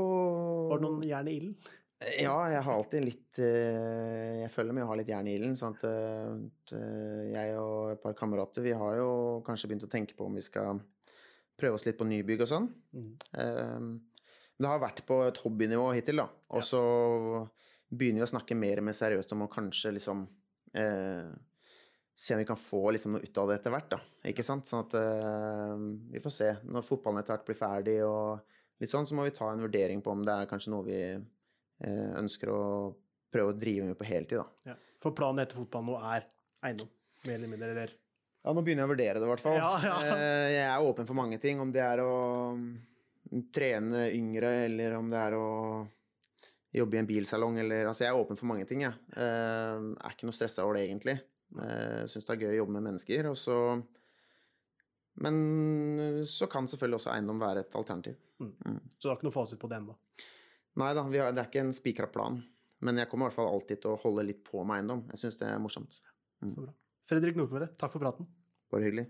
Har 0.71 0.79
du 0.79 0.85
noen 0.87 1.03
jern 1.09 1.29
i 1.31 1.37
ilden? 1.41 1.57
Ja, 2.21 2.35
jeg 2.53 2.61
har 2.61 2.75
alltid 2.77 3.07
litt 3.07 3.39
eh, 3.41 4.43
Jeg 4.43 4.51
føler 4.53 4.77
med 4.77 4.85
å 4.85 4.91
ha 4.91 4.99
litt 5.01 5.09
jern 5.09 5.31
i 5.31 5.37
ilden. 5.39 5.55
Sånn 5.57 5.79
at 5.79 5.87
eh, 5.89 6.35
eh, 6.77 7.23
jeg 7.33 7.55
og 7.57 7.95
et 7.95 8.03
par 8.03 8.15
kamerater, 8.19 8.63
vi 8.67 8.75
har 8.77 8.99
jo 9.01 9.09
kanskje 9.47 9.71
begynt 9.71 9.87
å 9.89 9.91
tenke 9.91 10.15
på 10.19 10.29
om 10.29 10.37
vi 10.37 10.45
skal 10.45 10.83
prøve 11.57 11.79
oss 11.79 11.87
litt 11.89 11.97
på 11.97 12.05
nybygg 12.05 12.45
og 12.45 12.51
sånn. 12.53 12.69
Mm. 12.93 13.09
Eh, 13.41 13.89
Det 14.57 14.69
har 14.69 14.81
vært 14.81 15.03
på 15.09 15.23
et 15.27 15.41
hobbynivå 15.41 15.89
hittil, 15.97 16.21
da. 16.21 16.29
Og 16.57 16.63
så 16.65 16.83
begynner 17.89 18.23
vi 18.23 18.29
å 18.29 18.33
snakke 18.35 18.57
mer 18.57 18.81
og 18.81 18.87
mer 18.89 18.97
seriøst 18.97 19.33
om 19.33 19.45
å 19.45 19.51
kanskje 19.53 19.93
liksom 19.97 20.23
eh, 20.77 21.29
Se 22.17 22.33
om 22.35 22.39
vi 22.41 22.47
kan 22.49 22.57
få 22.57 22.91
liksom 22.95 23.13
noe 23.13 23.27
ut 23.27 23.39
av 23.39 23.51
det 23.51 23.59
etter 23.59 23.73
hvert, 23.75 23.91
da. 23.93 23.99
Ikke 24.31 24.45
sant? 24.45 24.65
Sånn 24.69 24.87
at 24.87 24.95
uh, 24.97 25.77
vi 26.15 26.23
får 26.25 26.33
se. 26.33 26.47
Når 26.65 26.85
fotballen 26.87 27.21
etter 27.21 27.37
hvert 27.37 27.45
blir 27.51 27.59
ferdig 27.61 27.97
og 28.07 28.55
litt 28.81 28.93
sånn, 28.93 29.05
så 29.09 29.19
må 29.19 29.27
vi 29.27 29.35
ta 29.37 29.51
en 29.53 29.61
vurdering 29.61 30.01
på 30.05 30.15
om 30.15 30.23
det 30.25 30.33
er 30.33 30.49
kanskje 30.49 30.73
noe 30.73 30.87
vi 30.87 31.01
uh, 31.13 32.11
ønsker 32.23 32.53
å 32.55 32.63
prøve 33.33 33.53
å 33.53 33.59
drive 33.61 33.91
med 33.91 34.01
på 34.01 34.09
heltid, 34.09 34.41
da. 34.41 34.73
Ja. 34.73 34.79
For 35.05 35.13
planen 35.17 35.45
etter 35.45 35.61
fotballen 35.61 35.93
nå 35.93 36.01
er 36.09 36.25
eiendom, 36.65 36.89
mer 37.29 37.37
eller 37.37 37.53
mindre, 37.53 37.71
eller 37.77 37.93
Ja, 37.93 38.57
nå 38.57 38.65
begynner 38.65 38.87
jeg 38.87 38.89
å 38.89 38.95
vurdere 38.95 39.21
det, 39.21 39.29
i 39.29 39.33
hvert 39.35 39.45
fall. 39.45 39.61
Ja, 39.61 39.71
ja. 39.85 40.01
Uh, 40.09 40.49
Jeg 40.55 40.65
er 40.71 40.89
åpen 40.89 41.13
for 41.13 41.21
mange 41.21 41.43
ting. 41.43 41.61
Om 41.61 41.77
det 41.77 41.85
er 41.85 42.01
å 42.01 42.17
mm, 42.57 42.67
trene 43.53 44.09
yngre, 44.17 44.57
eller 44.71 44.97
om 44.97 45.13
det 45.13 45.21
er 45.21 45.37
å 45.37 45.47
jobbe 46.81 46.97
i 46.97 47.05
en 47.05 47.13
bilsalong, 47.13 47.61
eller 47.61 47.93
Altså, 47.93 48.09
jeg 48.09 48.15
er 48.15 48.25
åpen 48.25 48.41
for 48.41 48.49
mange 48.49 48.65
ting, 48.69 48.89
jeg. 48.89 48.97
Er 49.21 50.13
ikke 50.15 50.29
noe 50.29 50.37
stressa 50.37 50.65
over 50.65 50.81
det, 50.81 50.89
egentlig. 50.89 51.21
Eh, 51.55 52.03
Syns 52.11 52.27
det 52.27 52.35
er 52.35 52.43
gøy 52.45 52.55
å 52.55 52.59
jobbe 52.63 52.77
med 52.79 52.89
mennesker, 52.91 53.31
og 53.31 53.39
så 53.41 53.59
Men 55.17 56.25
så 56.29 56.45
kan 56.53 56.67
selvfølgelig 56.69 56.99
også 56.99 57.13
eiendom 57.15 57.39
være 57.41 57.63
et 57.65 57.77
alternativ. 57.79 58.19
Så 58.37 59.01
du 59.01 59.09
har 59.09 59.17
ikke 59.17 59.31
noe 59.31 59.33
fasit 59.33 59.61
på 59.63 59.71
det 59.71 59.79
ennå? 59.79 59.95
Nei 60.77 60.91
da, 60.93 61.07
har, 61.07 61.33
det 61.33 61.41
er 61.41 61.49
ikke 61.49 61.63
en 61.65 61.73
spikra 61.73 62.11
plan. 62.13 62.37
Men 62.85 63.01
jeg 63.01 63.09
kommer 63.09 63.25
i 63.25 63.31
hvert 63.31 63.39
fall 63.39 63.49
alltid 63.49 63.81
til 63.81 63.95
å 63.95 64.01
holde 64.03 64.27
litt 64.29 64.43
på 64.45 64.61
med 64.61 64.83
eiendom. 64.83 65.07
Jeg 65.15 65.23
syns 65.23 65.41
det 65.41 65.49
er 65.49 65.63
morsomt. 65.63 66.03
Så 66.45 66.67
bra. 66.67 66.75
Fredrik 67.09 67.39
Nordkvære, 67.39 67.71
takk 67.81 67.97
for 67.97 68.05
praten. 68.05 68.29
Bare 68.69 68.91
hyggelig. 68.91 69.09